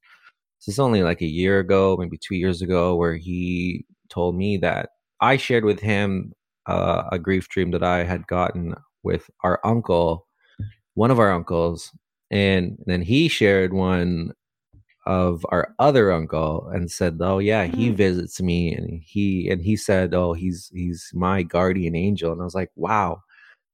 [0.59, 4.57] this is only like a year ago, maybe 2 years ago where he told me
[4.57, 4.89] that
[5.19, 6.33] I shared with him
[6.67, 10.27] uh, a grief dream that I had gotten with our uncle,
[10.93, 11.91] one of our uncles,
[12.29, 14.33] and then he shared one
[15.07, 17.95] of our other uncle and said, "Oh yeah, he mm-hmm.
[17.95, 22.43] visits me," and he and he said, "Oh, he's he's my guardian angel," and I
[22.43, 23.21] was like, "Wow."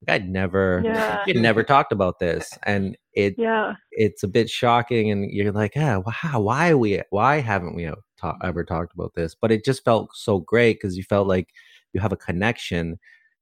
[0.05, 1.23] I'd never, yeah.
[1.27, 5.09] never talked about this, and it, yeah, it's a bit shocking.
[5.09, 9.33] And you're like, yeah, wow, why we, why haven't we ta- ever talked about this?
[9.33, 11.51] But it just felt so great because you felt like
[11.93, 12.99] you have a connection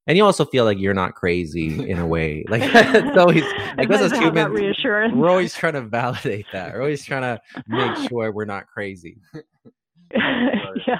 [0.07, 2.43] and you also feel like you're not crazy in a way.
[2.49, 3.43] Like it's always
[3.77, 4.83] like us as humans,
[5.13, 6.73] we're always trying to validate that.
[6.73, 9.17] We're always trying to make sure we're not crazy.
[10.13, 10.97] yeah.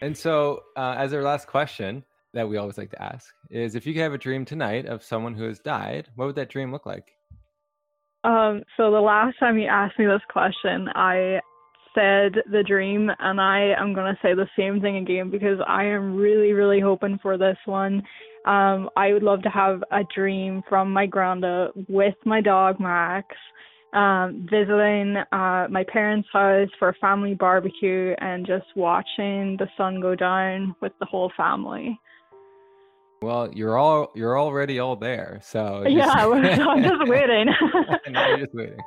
[0.00, 3.86] And so, uh, as our last question that we always like to ask is, if
[3.86, 6.72] you could have a dream tonight of someone who has died, what would that dream
[6.72, 7.12] look like?
[8.24, 11.40] Um, so the last time you asked me this question, I
[11.94, 15.84] said the dream, and I am going to say the same thing again because I
[15.84, 18.02] am really, really hoping for this one.
[18.46, 23.34] Um, I would love to have a dream from my granda with my dog Max,
[23.94, 30.00] um, visiting uh, my parents' house for a family barbecue and just watching the sun
[30.00, 31.98] go down with the whole family.
[33.22, 35.96] Well, you're all you're already all there, so just...
[35.96, 37.46] yeah, I'm just waiting.
[38.10, 38.78] now you're just waiting.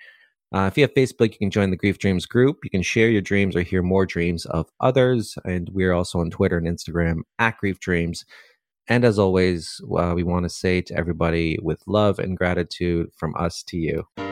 [0.55, 2.59] Uh, if you have Facebook, you can join the Grief Dreams group.
[2.63, 5.37] You can share your dreams or hear more dreams of others.
[5.45, 8.25] And we're also on Twitter and Instagram at Grief Dreams.
[8.89, 13.35] And as always, uh, we want to say to everybody with love and gratitude from
[13.37, 14.32] us to you.